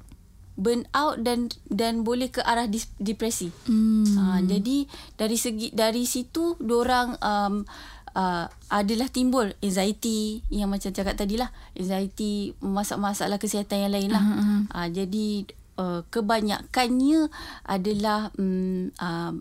burn 0.53 0.85
out 0.93 1.17
dan 1.25 1.49
dan 1.73 2.05
boleh 2.05 2.29
ke 2.29 2.45
arah 2.45 2.69
depresi. 3.01 3.49
Hmm. 3.65 4.05
Uh, 4.05 4.41
jadi 4.45 4.85
dari 5.17 5.41
segi 5.41 5.73
dari 5.73 6.05
situ 6.05 6.61
orang 6.61 7.17
um, 7.25 7.65
uh, 8.17 8.49
adalah 8.73 9.09
timbul 9.09 9.53
anxiety 9.61 10.41
yang 10.49 10.73
macam 10.73 10.93
cakap 10.93 11.17
tadi 11.17 11.37
lah 11.41 11.51
anxiety 11.77 12.57
masalah-masalah 12.61 13.37
kesihatan 13.37 13.89
yang 13.89 13.93
lain 13.93 14.11
lah 14.13 14.25
uh-huh. 14.25 14.61
uh, 14.73 14.89
jadi 14.89 15.29
uh, 15.81 16.01
kebanyakannya 16.09 17.29
adalah 17.67 18.33
um, 18.37 18.93
uh, 19.01 19.33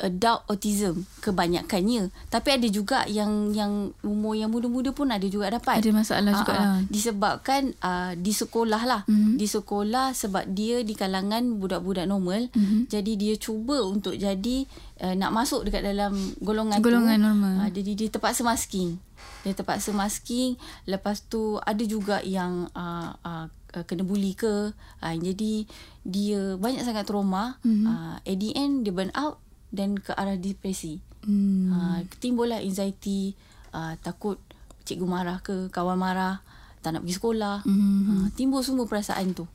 adult 0.00 0.48
autism 0.48 1.04
kebanyakannya. 1.20 2.08
Tapi 2.32 2.48
ada 2.56 2.68
juga 2.72 3.04
yang 3.06 3.52
yang 3.52 3.92
umur 4.00 4.34
yang 4.34 4.48
muda-muda 4.48 4.90
pun 4.90 5.12
ada 5.12 5.24
juga 5.28 5.52
dapat. 5.52 5.84
Ada 5.84 5.92
masalah 5.92 6.32
juga 6.32 6.52
uh, 6.56 6.64
uh, 6.64 6.78
disebabkan 6.88 7.62
uh, 7.84 8.12
di 8.16 8.32
sekolah 8.32 8.82
lah. 8.88 9.02
Mm-hmm. 9.06 9.34
di 9.36 9.46
sekolah 9.46 10.06
sebab 10.16 10.44
dia 10.52 10.80
di 10.80 10.96
kalangan 10.96 11.60
budak-budak 11.60 12.08
normal. 12.08 12.48
Mm-hmm. 12.50 12.88
jadi 12.88 13.12
dia 13.16 13.34
cuba 13.36 13.84
untuk 13.84 14.16
jadi 14.16 14.66
uh, 15.04 15.14
nak 15.16 15.30
masuk 15.32 15.68
dekat 15.68 15.84
dalam 15.84 16.16
golongan, 16.40 16.80
golongan 16.80 17.18
tu 17.20 17.24
normal. 17.28 17.54
Uh, 17.66 17.70
jadi 17.70 17.90
dia 17.96 18.08
terpaksa 18.08 18.42
masking. 18.42 18.96
Dia 19.44 19.52
terpaksa 19.52 19.92
masking. 19.92 20.56
Lepas 20.88 21.24
tu 21.28 21.60
ada 21.60 21.84
juga 21.84 22.24
yang 22.24 22.68
uh, 22.72 23.12
uh, 23.24 23.46
kena 23.84 24.02
bully 24.04 24.32
ke. 24.32 24.72
Uh, 25.00 25.14
jadi 25.16 25.68
dia 26.04 26.56
banyak 26.56 26.84
sangat 26.84 27.04
trauma. 27.04 27.60
Mm-hmm. 27.64 27.84
uh, 27.86 28.16
at 28.24 28.36
the 28.40 28.50
end 28.56 28.88
dia 28.88 28.92
burn 28.92 29.12
out 29.12 29.40
dan 29.70 29.98
ke 29.98 30.14
arah 30.14 30.36
depresi. 30.38 31.02
Hmm. 31.26 31.70
Uh, 31.70 31.98
timbullah 32.18 32.62
anxiety, 32.62 33.34
uh, 33.74 33.94
takut 34.02 34.38
cikgu 34.84 35.06
marah 35.06 35.38
ke, 35.42 35.70
kawan 35.70 35.98
marah, 35.98 36.42
tak 36.82 36.96
nak 36.96 37.06
pergi 37.06 37.16
sekolah. 37.16 37.56
Hmm. 37.64 38.02
Uh, 38.06 38.26
timbul 38.34 38.62
semua 38.66 38.86
perasaan 38.86 39.32
tu. 39.32 39.46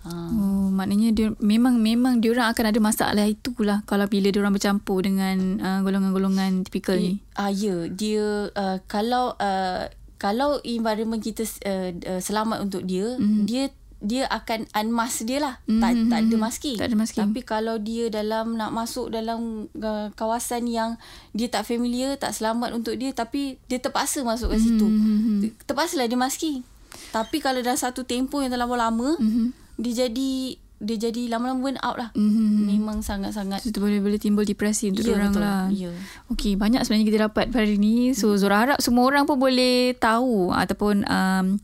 Uh. 0.00 0.32
Oh, 0.32 0.68
maknanya 0.72 1.12
dia 1.12 1.28
memang 1.44 1.76
memang 1.76 2.24
dia 2.24 2.32
orang 2.32 2.48
akan 2.56 2.64
ada 2.72 2.80
masalah 2.80 3.26
itulah 3.28 3.84
kalau 3.84 4.08
bila 4.08 4.32
dia 4.32 4.40
orang 4.40 4.56
bercampur 4.56 5.04
dengan 5.04 5.60
uh, 5.60 5.84
golongan-golongan 5.84 6.64
tipikal 6.64 6.96
ni. 6.96 7.20
Ah 7.36 7.48
uh, 7.48 7.50
ya, 7.52 7.84
dia 7.92 8.48
uh, 8.48 8.80
kalau 8.88 9.36
uh, 9.36 9.92
kalau 10.16 10.56
environment 10.64 11.20
kita 11.20 11.44
uh, 11.68 11.92
uh, 12.16 12.20
selamat 12.20 12.64
untuk 12.64 12.84
dia, 12.88 13.16
mm. 13.20 13.44
dia 13.44 13.68
dia 14.00 14.24
akan 14.32 14.64
unmask 14.72 15.28
dia 15.28 15.38
lah 15.44 15.54
mm-hmm. 15.68 15.80
tak, 15.84 15.92
tak 16.08 16.20
ada 16.24 16.36
masking. 16.40 16.76
tak 16.80 16.88
ada 16.88 16.96
masking 16.96 17.24
tapi 17.28 17.40
kalau 17.44 17.76
dia 17.76 18.08
dalam 18.08 18.56
nak 18.56 18.72
masuk 18.72 19.12
dalam 19.12 19.68
uh, 19.76 20.08
kawasan 20.16 20.64
yang 20.64 20.96
dia 21.36 21.52
tak 21.52 21.68
familiar 21.68 22.16
tak 22.16 22.32
selamat 22.32 22.72
untuk 22.72 22.96
dia 22.96 23.12
tapi 23.12 23.60
dia 23.68 23.76
terpaksa 23.76 24.24
masuk 24.24 24.56
ke 24.56 24.58
situ 24.58 24.88
mm-hmm. 24.88 25.68
terpaksa 25.68 26.00
lah 26.00 26.08
dia 26.08 26.16
masking 26.16 26.64
tapi 27.12 27.38
kalau 27.44 27.60
dah 27.60 27.76
satu 27.76 28.02
tempoh 28.08 28.40
yang 28.40 28.50
terlalu 28.50 28.80
lama 28.80 29.08
mm-hmm. 29.20 29.46
dia 29.76 30.08
jadi 30.08 30.56
dia 30.80 30.96
jadi 30.96 31.28
lama-lama 31.28 31.60
burn 31.60 31.78
out 31.84 31.96
lah. 32.00 32.10
Mm-hmm. 32.16 32.64
Memang 32.72 33.04
sangat-sangat. 33.04 33.60
Itu 33.68 33.84
boleh 33.84 34.00
boleh 34.00 34.16
timbul 34.16 34.48
depresi 34.48 34.88
untuk 34.88 35.04
ya, 35.04 35.12
orang 35.12 35.36
lah. 35.36 35.68
Ya. 35.68 35.92
Okey, 36.32 36.56
banyak 36.56 36.80
sebenarnya 36.80 37.06
kita 37.12 37.18
dapat 37.28 37.52
hari 37.52 37.76
ni. 37.76 38.16
So, 38.16 38.32
Zora 38.40 38.64
harap 38.64 38.80
semua 38.80 39.04
orang 39.04 39.28
pun 39.28 39.36
boleh 39.36 39.92
tahu 40.00 40.48
ataupun 40.56 41.04
um, 41.04 41.60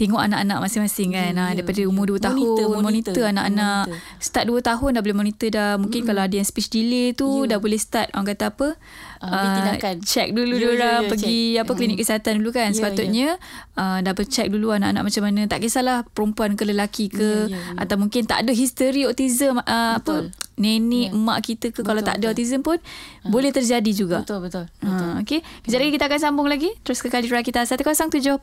tengok 0.00 0.20
anak-anak 0.24 0.58
masing-masing 0.64 1.12
kan 1.12 1.36
yeah, 1.36 1.48
ya, 1.52 1.60
daripada 1.60 1.80
yeah, 1.84 1.92
umur 1.92 2.04
2 2.08 2.16
yeah. 2.16 2.22
tahun 2.24 2.40
monitor, 2.40 2.66
monitor, 2.72 2.80
monitor 2.80 3.24
anak-anak 3.28 3.84
monitor. 3.92 4.24
start 4.24 4.44
2 4.48 4.68
tahun 4.72 4.90
dah 4.96 5.02
boleh 5.04 5.16
monitor 5.20 5.48
dah 5.52 5.70
mungkin 5.76 6.00
mm. 6.00 6.06
kalau 6.08 6.22
ada 6.24 6.34
yang 6.40 6.48
speech 6.48 6.72
delay 6.72 7.12
tu 7.12 7.28
yeah. 7.44 7.48
dah 7.52 7.58
boleh 7.60 7.76
start 7.76 8.08
orang 8.16 8.26
kata 8.32 8.44
apa 8.48 8.68
uh, 9.20 9.76
uh, 9.76 9.96
check 10.00 10.32
dulu 10.32 10.56
yeah, 10.56 10.72
orang 10.72 10.80
yeah, 10.80 10.96
yeah, 11.04 11.10
pergi 11.12 11.40
check. 11.52 11.60
apa 11.60 11.72
klinik 11.76 11.98
kesihatan 12.00 12.32
dulu 12.40 12.50
kan 12.56 12.72
yeah, 12.72 12.76
sepatutnya 12.80 13.28
yeah. 13.36 13.76
Uh, 13.76 13.98
double 14.00 14.28
check 14.28 14.48
dulu 14.48 14.72
anak-anak 14.72 15.02
macam 15.04 15.22
mana 15.28 15.40
tak 15.44 15.60
kisahlah 15.60 16.08
perempuan 16.16 16.56
ke 16.56 16.64
lelaki 16.64 17.12
ke 17.12 17.20
yeah, 17.20 17.52
yeah, 17.52 17.64
yeah. 17.76 17.82
atau 17.84 18.00
mungkin 18.00 18.24
tak 18.24 18.48
ada 18.48 18.56
history 18.56 19.04
autism 19.04 19.60
uh, 19.60 20.00
apa 20.00 20.32
nenek 20.56 21.12
yeah. 21.12 21.16
emak 21.16 21.38
kita 21.44 21.66
ke 21.72 21.80
betul, 21.80 21.88
kalau 21.92 22.00
tak 22.00 22.16
ada 22.20 22.32
betul. 22.32 22.32
autism 22.36 22.60
pun 22.64 22.78
uh. 22.80 23.28
boleh 23.28 23.52
terjadi 23.52 23.92
juga 23.92 24.24
betul 24.24 24.40
betul, 24.40 24.64
betul. 24.68 24.88
Uh, 24.88 25.20
okey 25.20 25.44
kejap 25.68 25.78
lagi 25.84 25.92
kita 25.92 26.04
akan 26.08 26.20
sambung 26.20 26.48
lagi 26.48 26.72
terus 26.80 27.04
ke 27.04 27.12
Kalira 27.12 27.44
kita 27.44 27.64
107.9 27.64 28.40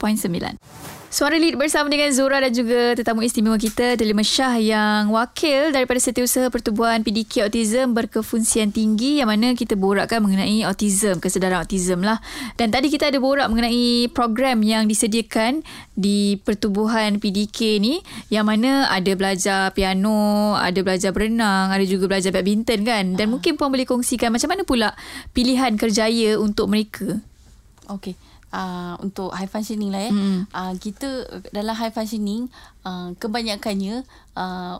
Suara 1.07 1.39
lead 1.39 1.55
bersama 1.55 1.87
dengan 1.87 2.11
Zura 2.11 2.43
dan 2.43 2.51
juga 2.51 2.91
tetamu 2.91 3.23
istimewa 3.23 3.55
kita 3.55 3.95
Delima 3.95 4.27
Shah 4.27 4.59
yang 4.59 5.07
wakil 5.15 5.71
daripada 5.71 6.03
Setiausaha 6.03 6.51
Pertubuhan 6.51 6.99
PDK 6.99 7.47
Autism 7.47 7.95
berkefungsian 7.95 8.75
tinggi 8.75 9.23
yang 9.23 9.31
mana 9.31 9.55
kita 9.55 9.79
borakkan 9.79 10.19
mengenai 10.19 10.67
autism, 10.67 11.23
kesedaran 11.23 11.63
autism 11.63 12.03
lah. 12.03 12.19
Dan 12.59 12.75
tadi 12.75 12.91
kita 12.91 13.07
ada 13.07 13.23
borak 13.23 13.47
mengenai 13.47 14.11
program 14.11 14.59
yang 14.67 14.83
disediakan 14.83 15.63
di 15.95 16.43
Pertubuhan 16.43 17.23
PDK 17.23 17.79
ni 17.79 18.03
yang 18.27 18.43
mana 18.43 18.91
ada 18.91 19.15
belajar 19.15 19.71
piano, 19.71 20.59
ada 20.59 20.83
belajar 20.83 21.15
berenang, 21.15 21.71
ada 21.71 21.87
juga 21.87 22.11
belajar 22.11 22.35
badminton 22.35 22.83
kan. 22.83 23.15
Dan 23.15 23.31
uh. 23.31 23.39
mungkin 23.39 23.55
puan 23.55 23.71
boleh 23.71 23.87
kongsikan 23.87 24.27
macam 24.27 24.51
mana 24.51 24.67
pula 24.67 24.91
pilihan 25.31 25.71
kerjaya 25.79 26.35
untuk 26.35 26.67
mereka. 26.67 27.23
Okey 27.87 28.26
uh, 28.53 28.95
untuk 29.03 29.33
high 29.33 29.49
functioning 29.49 29.91
lah 29.91 30.07
ya. 30.07 30.11
Mm. 30.11 30.39
Uh, 30.51 30.73
kita 30.79 31.09
dalam 31.51 31.75
high 31.75 31.93
functioning 31.93 32.47
uh, 32.87 33.11
kebanyakannya 33.17 34.03
uh, 34.35 34.75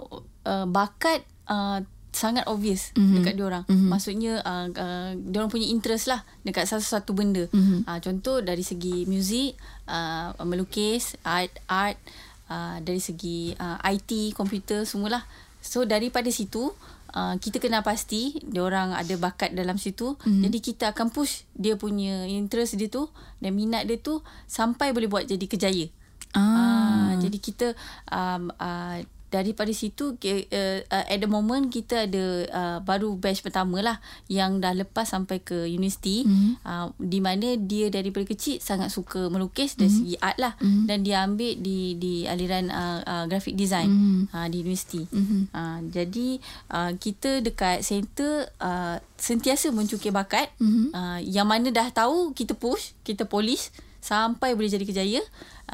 uh, 0.47 0.65
bakat 0.67 1.23
uh, 1.47 1.83
sangat 2.17 2.49
obvious 2.49 2.95
mm-hmm. 2.97 3.15
dekat 3.21 3.33
diorang. 3.37 3.63
Mm-hmm. 3.69 3.89
Maksudnya 3.93 4.33
uh, 4.41 4.67
uh, 4.73 5.11
diorang 5.13 5.53
punya 5.53 5.69
interest 5.69 6.09
lah 6.09 6.25
dekat 6.41 6.65
satu-satu 6.65 7.13
benda. 7.13 7.45
Mm-hmm. 7.53 7.85
Uh, 7.85 7.99
contoh 8.01 8.41
dari 8.41 8.65
segi 8.65 9.05
muzik, 9.05 9.53
uh, 9.85 10.33
melukis, 10.41 11.13
art, 11.21 11.53
art 11.69 12.01
uh, 12.49 12.81
dari 12.81 12.97
segi 12.97 13.53
uh, 13.53 13.77
IT, 13.85 14.33
komputer 14.33 14.87
semualah. 14.89 15.21
So 15.61 15.85
daripada 15.85 16.31
situ 16.33 16.73
uh, 17.17 17.33
kita 17.41 17.57
kena 17.57 17.81
pasti 17.81 18.37
dia 18.45 18.61
orang 18.61 18.93
ada 18.93 19.17
bakat 19.17 19.57
dalam 19.57 19.81
situ 19.81 20.13
mm-hmm. 20.21 20.41
jadi 20.45 20.57
kita 20.61 20.85
akan 20.93 21.09
push 21.09 21.49
dia 21.57 21.73
punya 21.73 22.29
interest 22.29 22.77
dia 22.77 22.87
tu 22.87 23.09
dan 23.41 23.57
minat 23.57 23.89
dia 23.89 23.97
tu 23.97 24.21
sampai 24.45 24.93
boleh 24.93 25.09
buat 25.09 25.25
jadi 25.25 25.45
kejaya 25.49 25.89
ah. 26.37 26.41
uh, 26.41 27.11
jadi 27.17 27.37
kita 27.41 27.67
um, 28.13 28.53
uh, 28.61 29.01
daripada 29.27 29.67
situ 29.75 30.15
uh, 30.15 30.43
uh, 30.87 31.05
at 31.07 31.19
the 31.19 31.27
moment 31.27 31.67
kita 31.67 32.07
ada 32.07 32.25
uh, 32.47 32.77
baru 32.79 33.19
batch 33.19 33.43
pertama 33.43 33.83
lah 33.83 33.97
yang 34.31 34.63
dah 34.63 34.71
lepas 34.71 35.03
sampai 35.03 35.43
ke 35.43 35.67
universiti 35.67 36.23
mm-hmm. 36.23 36.51
uh, 36.63 36.87
di 36.95 37.19
mana 37.19 37.59
dia 37.59 37.91
daripada 37.91 38.23
kecil 38.23 38.63
sangat 38.63 38.87
suka 38.87 39.27
melukis 39.27 39.75
dari 39.75 39.91
mm-hmm. 39.91 40.07
segi 40.07 40.15
art 40.23 40.37
lah 40.39 40.53
mm-hmm. 40.57 40.83
dan 40.87 40.97
dia 41.03 41.17
ambil 41.27 41.53
di 41.59 41.99
di 41.99 42.23
aliran 42.23 42.71
uh, 42.71 42.99
uh, 43.03 43.23
graphic 43.27 43.59
design 43.59 43.91
mm-hmm. 43.91 44.23
uh, 44.31 44.47
di 44.47 44.57
universiti 44.63 45.03
mm-hmm. 45.03 45.41
uh, 45.51 45.79
jadi 45.91 46.29
uh, 46.71 46.91
kita 46.95 47.43
dekat 47.43 47.83
center 47.83 48.47
uh, 48.63 48.95
sentiasa 49.19 49.75
mencukir 49.75 50.15
bakat 50.15 50.47
mm-hmm. 50.55 50.95
uh, 50.95 51.19
yang 51.19 51.51
mana 51.51 51.67
dah 51.67 51.91
tahu 51.91 52.31
kita 52.31 52.55
push 52.55 52.95
kita 53.03 53.27
polish 53.27 53.75
sampai 53.99 54.55
boleh 54.55 54.71
jadi 54.71 54.87
kejaya 54.87 55.21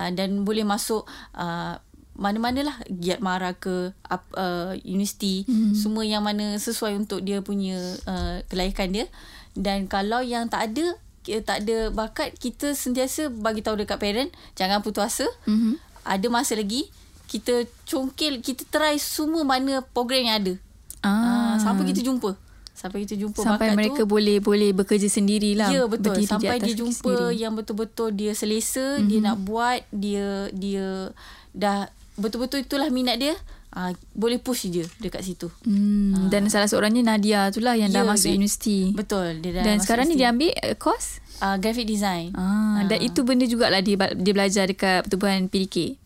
uh, 0.01 0.09
dan 0.09 0.41
boleh 0.41 0.65
masuk 0.65 1.05
uh, 1.37 1.77
mana-mana 2.13 2.61
lah 2.61 2.77
giat 2.89 3.19
mara 3.25 3.57
ke 3.57 3.89
uh, 4.09 4.71
universiti 4.85 5.49
mm-hmm. 5.49 5.73
semua 5.73 6.05
yang 6.05 6.21
mana 6.21 6.61
sesuai 6.61 6.93
untuk 6.93 7.25
dia 7.25 7.41
punya 7.41 7.77
uh, 8.05 8.45
kelayakan 8.53 8.89
dia 8.93 9.05
dan 9.57 9.89
kalau 9.89 10.21
yang 10.21 10.45
tak 10.49 10.73
ada 10.73 10.85
tak 11.23 11.63
ada 11.65 11.89
bakat 11.89 12.35
kita 12.37 12.75
sentiasa 12.75 13.31
bagi 13.31 13.63
tahu 13.63 13.79
dekat 13.79 13.97
parent 13.97 14.29
jangan 14.53 14.85
putus 14.85 15.09
asa 15.09 15.27
mm-hmm. 15.49 15.73
ada 16.05 16.27
masa 16.29 16.53
lagi 16.53 16.85
kita 17.25 17.65
congkil 17.89 18.43
kita 18.45 18.67
try 18.69 18.99
semua 19.01 19.41
mana 19.41 19.81
program 19.81 20.21
yang 20.21 20.37
ada 20.37 20.53
ah. 21.01 21.09
uh, 21.09 21.55
sampai 21.57 21.89
kita 21.89 22.05
jumpa 22.05 22.37
sampai 22.73 23.05
kita 23.05 23.15
jumpa 23.15 23.39
sampai 23.39 23.71
bakat 23.71 23.77
mereka 23.77 24.01
tu, 24.03 24.09
boleh 24.09 24.37
boleh 24.43 24.69
bekerja 24.73 25.07
sendirilah 25.09 25.69
ya 25.69 25.85
betul 25.89 26.17
sampai 26.25 26.57
di 26.59 26.73
dia 26.73 26.81
jumpa 26.83 27.13
sendiri. 27.15 27.41
yang 27.41 27.53
betul-betul 27.57 28.09
dia 28.13 28.33
selesa 28.37 28.99
mm-hmm. 28.99 29.07
dia 29.07 29.19
nak 29.21 29.37
buat 29.45 29.79
dia 29.93 30.51
dia 30.51 31.13
dah 31.53 31.87
betul-betul 32.19 32.65
itulah 32.65 32.89
minat 32.93 33.17
dia 33.17 33.33
uh, 33.73 33.91
boleh 34.13 34.37
push 34.37 34.69
je 34.69 34.85
dekat 35.01 35.25
situ. 35.25 35.49
Hmm, 35.65 36.13
uh. 36.13 36.29
Dan 36.29 36.47
salah 36.47 36.69
seorangnya 36.69 37.03
Nadia 37.03 37.49
tu 37.49 37.59
lah 37.59 37.73
yang 37.73 37.89
yeah, 37.89 38.05
dah 38.05 38.13
masuk 38.13 38.29
dia, 38.29 38.37
universiti. 38.37 38.79
Betul. 38.93 39.41
Dia 39.41 39.51
dah 39.59 39.63
dan 39.65 39.77
sekarang 39.81 40.05
ni 40.09 40.15
dia 40.15 40.29
ambil 40.29 40.53
uh, 40.53 40.75
course? 40.77 41.19
Uh, 41.41 41.57
graphic 41.59 41.89
design. 41.89 42.31
Ah, 42.37 42.43
uh. 42.43 42.79
Dan 42.87 43.03
itu 43.03 43.25
benda 43.25 43.43
jugalah 43.49 43.81
dia, 43.81 43.97
dia 43.97 44.33
belajar 44.33 44.69
dekat 44.69 45.09
pertubuhan 45.09 45.49
PDK? 45.49 45.97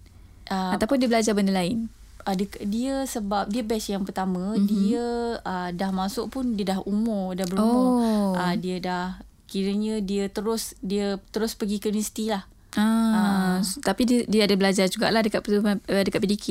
Uh, 0.48 0.74
Ataupun 0.74 0.98
dia 0.98 1.10
belajar 1.12 1.36
benda 1.36 1.52
lain? 1.52 1.92
Uh, 2.24 2.36
dia, 2.36 2.48
dia 2.64 2.96
sebab 3.08 3.52
dia 3.52 3.64
batch 3.64 3.92
yang 3.92 4.04
pertama, 4.08 4.56
mm-hmm. 4.56 4.68
dia 4.68 5.06
uh, 5.44 5.70
dah 5.76 5.92
masuk 5.92 6.32
pun 6.32 6.56
dia 6.56 6.76
dah 6.76 6.80
umur, 6.88 7.36
dah 7.36 7.46
berumur. 7.48 7.88
Oh. 8.04 8.32
Uh, 8.36 8.56
dia 8.56 8.80
dah 8.80 9.20
kiranya 9.48 10.04
dia 10.04 10.28
terus 10.28 10.76
dia 10.84 11.20
terus 11.32 11.56
pergi 11.56 11.80
ke 11.80 11.88
universiti 11.88 12.28
lah. 12.28 12.44
Ah, 12.78 13.58
uh. 13.58 13.58
Tapi 13.82 14.06
dia, 14.06 14.20
dia 14.30 14.42
ada 14.46 14.54
belajar 14.54 14.86
jugalah 14.86 15.26
dekat 15.26 15.42
pertubuhan, 15.42 15.82
dekat 15.84 16.22
PDK? 16.22 16.48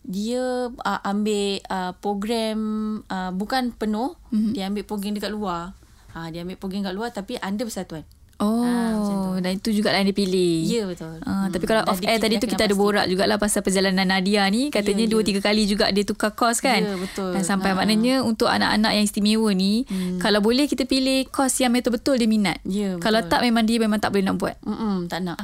dia 0.00 0.72
uh, 0.72 1.00
ambil 1.04 1.60
uh, 1.68 1.92
program 2.00 2.58
uh, 3.06 3.30
bukan 3.36 3.76
penuh 3.76 4.16
mm-hmm. 4.32 4.52
dia 4.56 4.64
ambil 4.68 4.84
program 4.88 5.12
dekat 5.12 5.32
luar 5.32 5.76
uh, 6.16 6.26
dia 6.32 6.40
ambil 6.40 6.56
program 6.56 6.80
dekat 6.88 6.96
luar 6.96 7.10
tapi 7.12 7.36
under 7.40 7.68
persatuan 7.68 8.04
Oh, 8.40 8.64
ha, 8.64 9.36
dan 9.44 9.60
itu 9.60 9.68
juga 9.68 9.92
yang 9.92 10.08
dipilih. 10.08 10.64
Ya, 10.64 10.88
betul. 10.88 11.20
Ha, 11.28 11.28
hmm. 11.28 11.48
Tapi 11.52 11.64
kalau 11.68 11.84
off 11.92 12.00
air 12.00 12.16
tadi 12.16 12.40
tu 12.40 12.48
kita 12.48 12.64
ada 12.64 12.72
borak 12.72 13.04
jugalah 13.04 13.36
pasal 13.36 13.60
perjalanan 13.60 14.08
Nadia 14.08 14.48
ni. 14.48 14.72
Katanya 14.72 15.04
ya, 15.04 15.12
dua, 15.12 15.20
ya. 15.20 15.26
tiga 15.28 15.40
kali 15.44 15.68
juga 15.68 15.92
dia 15.92 16.08
tukar 16.08 16.32
kos 16.32 16.64
kan? 16.64 16.80
Ya, 16.80 16.96
betul. 16.96 17.36
Dan 17.36 17.44
sampai 17.44 17.76
ha. 17.76 17.84
maknanya 17.84 18.24
untuk 18.24 18.48
anak-anak 18.48 18.96
yang 18.96 19.04
istimewa 19.04 19.52
ni, 19.52 19.84
hmm. 19.84 20.24
kalau 20.24 20.40
boleh 20.40 20.64
kita 20.64 20.88
pilih 20.88 21.28
kos 21.28 21.60
yang 21.60 21.76
betul-betul 21.76 22.16
dia 22.16 22.24
minat. 22.24 22.56
Ya, 22.64 22.96
betul. 22.96 23.04
Kalau 23.04 23.20
tak 23.28 23.44
memang 23.44 23.68
dia 23.68 23.76
memang 23.76 24.00
tak 24.00 24.08
boleh 24.08 24.24
nak 24.24 24.40
buat. 24.40 24.56
Mm-mm, 24.64 25.12
tak 25.12 25.20
nak. 25.20 25.36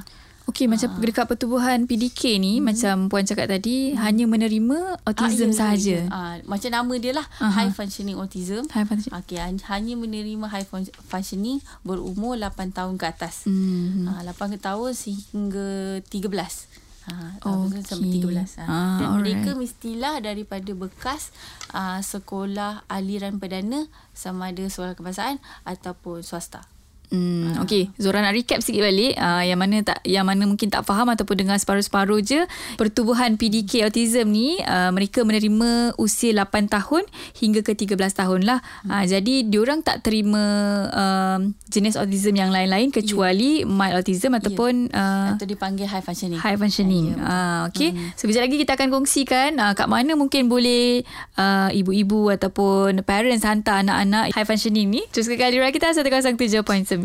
Okey 0.46 0.70
macam 0.70 0.88
ha. 0.94 1.02
dekat 1.02 1.26
pertubuhan 1.26 1.90
PDK 1.90 2.38
ni 2.38 2.58
hmm. 2.58 2.70
macam 2.70 2.94
puan 3.10 3.26
cakap 3.26 3.50
tadi 3.50 3.90
hmm. 3.90 3.98
hanya 3.98 4.24
menerima 4.30 5.02
autism 5.02 5.50
ah, 5.50 5.54
ya, 5.54 5.58
sahaja. 5.58 5.98
Ya. 5.98 6.14
Ah, 6.14 6.34
macam 6.46 6.70
nama 6.70 6.92
dia 7.02 7.12
lah 7.18 7.26
uh 7.42 7.50
high 7.50 7.74
functioning 7.74 8.14
autism. 8.14 8.62
High 8.70 8.86
functioning. 8.86 9.18
Okey 9.18 9.42
hanya 9.42 9.94
menerima 9.98 10.46
high 10.46 10.66
functioning 11.10 11.58
berumur 11.82 12.38
8 12.38 12.70
tahun 12.70 12.94
ke 12.94 13.04
atas. 13.10 13.50
Hmm. 13.50 14.06
Ah, 14.06 14.22
8 14.22 14.62
tahun 14.62 14.94
sehingga 14.94 15.98
13. 16.06 16.86
Ha, 17.06 17.38
okay. 17.38 17.86
sampai 17.86 18.18
13. 18.18 18.58
Ha. 18.58 18.64
Ah, 18.66 18.98
Dan 18.98 19.06
alright. 19.14 19.38
mereka 19.38 19.50
mestilah 19.54 20.18
daripada 20.18 20.70
bekas 20.74 21.30
uh, 21.70 22.02
sekolah 22.02 22.82
aliran 22.90 23.38
perdana 23.38 23.86
sama 24.10 24.50
ada 24.50 24.66
sekolah 24.66 24.98
kebangsaan 24.98 25.38
ataupun 25.62 26.26
swasta. 26.26 26.66
Hmm, 27.06 27.54
uh. 27.54 27.62
Okey, 27.62 27.94
Zora 28.02 28.18
nak 28.18 28.34
recap 28.34 28.58
sikit 28.58 28.82
balik 28.82 29.14
uh, 29.14 29.42
yang 29.46 29.58
mana 29.62 29.82
tak 29.86 30.02
yang 30.02 30.26
mana 30.26 30.42
mungkin 30.42 30.66
tak 30.66 30.82
faham 30.82 31.06
ataupun 31.06 31.46
dengar 31.46 31.56
separuh-separuh 31.62 32.18
je 32.18 32.42
pertubuhan 32.74 33.38
PDK 33.38 33.86
autism 33.86 34.34
ni 34.34 34.58
uh, 34.66 34.90
mereka 34.90 35.22
menerima 35.22 35.94
usia 36.02 36.34
8 36.34 36.66
tahun 36.66 37.06
hingga 37.38 37.62
ke 37.62 37.78
13 37.78 37.94
tahun 38.10 38.40
lah. 38.42 38.58
Hmm. 38.82 38.90
Uh, 38.90 39.04
jadi 39.06 39.34
diorang 39.46 39.86
tak 39.86 40.02
terima 40.02 40.42
uh, 40.90 41.38
jenis 41.70 41.94
autism 41.94 42.34
yang 42.34 42.50
lain-lain 42.50 42.90
kecuali 42.90 43.62
yeah. 43.62 43.70
mild 43.70 44.02
autism 44.02 44.34
ataupun 44.34 44.90
yeah. 44.90 45.30
uh, 45.30 45.38
atau 45.38 45.46
dipanggil 45.46 45.86
high 45.86 46.02
functioning. 46.02 46.40
High 46.42 46.58
functioning. 46.58 47.14
Yeah, 47.14 47.22
ya, 47.22 47.30
uh, 47.30 47.58
okey. 47.70 47.90
Hmm. 47.94 48.10
So 48.18 48.26
sekejap 48.26 48.42
lagi 48.50 48.56
kita 48.66 48.72
akan 48.74 48.88
kongsikan 48.90 49.50
uh, 49.62 49.72
kat 49.78 49.86
mana 49.86 50.18
mungkin 50.18 50.50
boleh 50.50 51.06
uh, 51.38 51.70
ibu-ibu 51.70 52.34
ataupun 52.34 53.06
parents 53.06 53.46
hantar 53.46 53.86
anak-anak 53.86 54.34
high 54.34 54.48
functioning 54.48 54.90
ni. 54.90 55.06
Terus 55.14 55.30
ke 55.30 55.38
kali 55.38 55.62
kita 55.70 55.94
107.9 55.94 56.95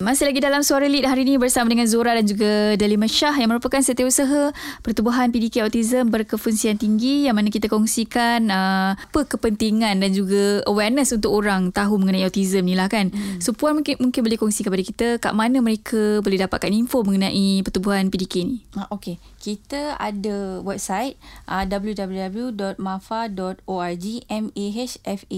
masih 0.00 0.32
lagi 0.32 0.40
dalam 0.40 0.64
suara 0.64 0.88
lead 0.88 1.04
hari 1.04 1.28
ini 1.28 1.36
bersama 1.36 1.68
dengan 1.68 1.84
Zora 1.84 2.16
dan 2.16 2.24
juga 2.24 2.72
Delima 2.80 3.04
Shah 3.04 3.36
yang 3.36 3.52
merupakan 3.52 3.84
setiausaha 3.84 4.48
pertubuhan 4.80 5.28
PDK 5.28 5.60
Autism 5.68 6.08
berkefungsian 6.08 6.80
tinggi 6.80 7.28
yang 7.28 7.36
mana 7.36 7.52
kita 7.52 7.68
kongsikan 7.68 8.48
uh, 8.48 8.96
apa 8.96 9.20
kepentingan 9.28 10.00
dan 10.00 10.10
juga 10.16 10.64
awareness 10.64 11.12
untuk 11.12 11.36
orang 11.36 11.68
tahu 11.68 12.00
mengenai 12.00 12.24
autism 12.24 12.64
ni 12.64 12.80
lah 12.80 12.88
kan. 12.88 13.12
Hmm. 13.12 13.44
So 13.44 13.52
Puan 13.52 13.76
mungkin, 13.76 14.00
mungkin 14.00 14.24
boleh 14.24 14.40
kongsi 14.40 14.64
kepada 14.64 14.80
kita 14.80 15.06
kat 15.20 15.36
mana 15.36 15.60
mereka 15.60 16.24
boleh 16.24 16.48
dapatkan 16.48 16.72
info 16.72 17.04
mengenai 17.04 17.60
pertubuhan 17.60 18.08
PDK 18.08 18.34
ni. 18.48 18.64
Ah, 18.80 18.88
okay. 18.88 19.20
Kita 19.40 19.96
ada 19.96 20.60
website 20.60 21.16
uh, 21.48 21.64
www.mafa.org 21.64 22.76
M-A-H-F-A-A.org 24.28 25.32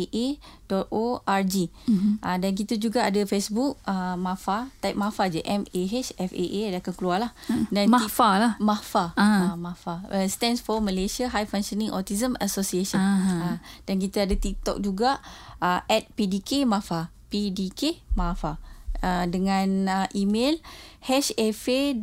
mm-hmm. 1.87 2.15
uh, 2.19 2.37
Dan 2.43 2.53
kita 2.59 2.75
juga 2.75 3.07
ada 3.07 3.23
Facebook 3.23 3.79
uh, 3.87 4.19
Mafa. 4.19 4.75
Type 4.83 4.99
Mahfa 4.99 5.31
je 5.31 5.39
M 5.47 5.63
A 5.63 5.83
H 5.87 6.11
F 6.19 6.35
A 6.35 6.45
A 6.45 6.61
ada 6.75 6.83
akan 6.83 6.95
keluar 6.99 7.19
lah 7.23 7.31
hmm. 7.47 7.71
dan 7.71 7.87
Mahfa 7.87 8.31
lah. 8.43 8.53
Mahfa 8.59 9.15
uh. 9.15 9.23
Uh, 9.23 9.55
Mahfa 9.55 10.03
uh, 10.11 10.27
stands 10.27 10.59
for 10.59 10.83
Malaysia 10.83 11.31
High 11.31 11.47
Functioning 11.47 11.95
Autism 11.95 12.35
Association. 12.43 12.99
Uh, 12.99 13.63
dan 13.87 14.03
kita 14.03 14.27
ada 14.27 14.35
TikTok 14.35 14.83
juga 14.83 15.23
uh, 15.63 15.87
at 15.87 16.11
PDK 16.19 16.67
Mahfa 16.67 17.15
PDK 17.31 18.03
Mahfa 18.19 18.59
uh, 19.01 19.25
dengan 19.31 19.89
uh, 19.89 20.07
email 20.13 20.61
hfa.autism 21.07 22.03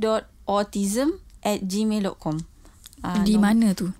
at 1.45 1.63
gmail.com 1.63 2.38
uh, 3.04 3.23
di 3.23 3.36
mana 3.39 3.71
tu 3.75 3.91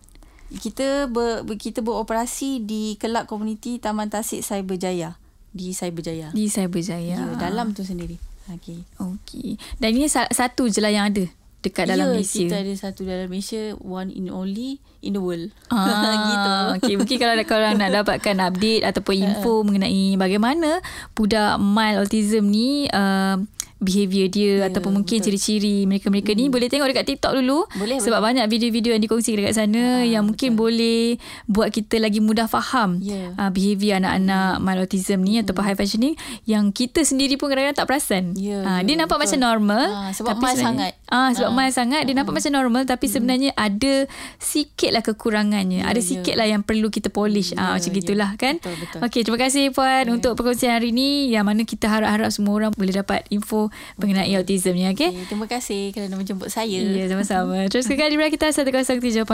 kita 0.50 1.06
ber, 1.06 1.46
kita 1.56 1.86
beroperasi 1.86 2.66
di 2.66 2.98
kelab 2.98 3.30
komuniti 3.30 3.78
Taman 3.78 4.10
Tasik 4.10 4.42
Cyberjaya 4.42 5.14
di 5.50 5.74
Cyberjaya. 5.74 6.30
Di 6.34 6.46
Cyberjaya. 6.50 7.18
Ya, 7.18 7.26
dalam 7.38 7.74
tu 7.74 7.82
sendiri. 7.82 8.22
Okey. 8.50 8.86
Okey. 8.98 9.62
Dan 9.78 9.98
ini 9.98 10.10
satu 10.10 10.70
je 10.70 10.82
lah 10.82 10.90
yang 10.90 11.10
ada 11.14 11.26
dekat 11.60 11.92
dalam 11.92 12.16
ya, 12.16 12.24
Malaysia. 12.24 12.40
kita 12.40 12.56
ada 12.64 12.74
satu 12.74 13.02
dalam 13.04 13.28
Malaysia, 13.28 13.76
one 13.84 14.10
in 14.16 14.32
only 14.32 14.80
in 15.04 15.12
the 15.14 15.22
world. 15.22 15.52
Ah, 15.70 16.16
gitu. 16.32 16.52
Okey, 16.80 16.94
mungkin 16.96 17.18
kalau 17.20 17.36
korang 17.46 17.76
nak 17.78 17.92
dapatkan 17.92 18.38
update 18.48 18.84
ataupun 18.88 19.16
info 19.28 19.62
mengenai 19.68 20.16
bagaimana 20.16 20.80
budak 21.14 21.60
mild 21.60 22.08
autism 22.08 22.48
ni 22.48 22.88
uh, 22.90 23.38
behavior 23.80 24.28
dia 24.28 24.44
yeah, 24.44 24.68
ataupun 24.68 24.92
mungkin 25.02 25.24
betul. 25.24 25.32
ciri-ciri 25.32 25.88
mereka-mereka 25.88 26.36
mm. 26.36 26.38
ni 26.38 26.46
boleh 26.52 26.68
tengok 26.68 26.88
dekat 26.92 27.06
TikTok 27.16 27.34
dulu 27.40 27.64
boleh, 27.80 27.98
sebab 28.04 28.20
boleh. 28.20 28.28
banyak 28.28 28.46
video-video 28.52 28.92
yang 28.92 29.04
dikongsi 29.04 29.40
dekat 29.40 29.56
sana 29.56 30.04
ha, 30.04 30.06
yang 30.06 30.28
mungkin 30.28 30.54
betul. 30.54 30.62
boleh 30.68 31.02
buat 31.48 31.72
kita 31.72 31.96
lagi 32.04 32.20
mudah 32.20 32.52
faham 32.52 33.00
yeah. 33.00 33.32
uh, 33.40 33.48
behavior 33.48 34.04
anak-anak 34.04 34.60
mild 34.60 34.84
autism 34.84 35.24
ni 35.24 35.40
ataupun 35.40 35.64
high 35.64 35.80
functioning 35.80 36.20
yang 36.44 36.76
kita 36.76 37.08
sendiri 37.08 37.40
pun 37.40 37.48
kadang-kadang 37.48 37.80
tak 37.80 37.88
perasan. 37.88 38.36
Yeah, 38.36 38.68
ha, 38.68 38.84
dia 38.84 38.94
yeah, 38.94 39.00
nampak 39.00 39.16
betul. 39.16 39.40
macam 39.40 39.40
normal 39.48 39.86
ha, 39.96 40.12
sebab 40.12 40.36
tapi 40.36 40.44
mild 40.44 40.60
sangat. 40.60 40.94
Ah 41.10 41.30
ha, 41.30 41.36
sebab 41.36 41.52
ha. 41.52 41.58
mild 41.58 41.74
sangat 41.74 42.02
dia 42.06 42.14
nampak 42.14 42.34
mm. 42.34 42.40
macam 42.40 42.54
normal 42.54 42.84
tapi 42.86 43.06
mm. 43.10 43.14
sebenarnya 43.14 43.52
ada 43.58 43.94
sikitlah 44.38 45.04
kekurangannya. 45.04 45.82
Yeah, 45.82 45.92
ada 45.92 46.02
ya. 46.02 46.06
sikitlah 46.06 46.46
yeah. 46.46 46.54
yang 46.58 46.62
perlu 46.64 46.88
kita 46.94 47.10
polish 47.10 47.52
yeah, 47.54 47.62
ah 47.62 47.72
macam 47.76 47.92
yeah. 47.92 48.00
gitulah 48.00 48.32
kan. 48.38 48.56
Okey 49.04 49.22
terima 49.26 49.40
kasih 49.42 49.74
puan 49.74 50.06
yeah. 50.06 50.16
untuk 50.16 50.38
perkongsian 50.38 50.78
hari 50.78 50.94
ini 50.94 51.34
yang 51.34 51.44
mana 51.50 51.66
kita 51.66 51.90
harap-harap 51.90 52.30
semua 52.30 52.54
orang 52.56 52.72
boleh 52.74 52.94
dapat 52.94 53.26
info 53.34 53.74
mengenai 53.98 54.32
autism 54.38 54.78
ni 54.78 54.86
okay? 54.88 55.10
okay 55.12 55.26
terima 55.26 55.48
kasih 55.50 55.92
kerana 55.96 56.16
menjemput 56.16 56.50
saya 56.52 56.80
ya 56.80 57.06
sama-sama 57.10 57.66
terus 57.68 57.86
ke 57.90 57.96
kali 58.02 58.16
kita 58.30 58.52
107.9 58.52 59.26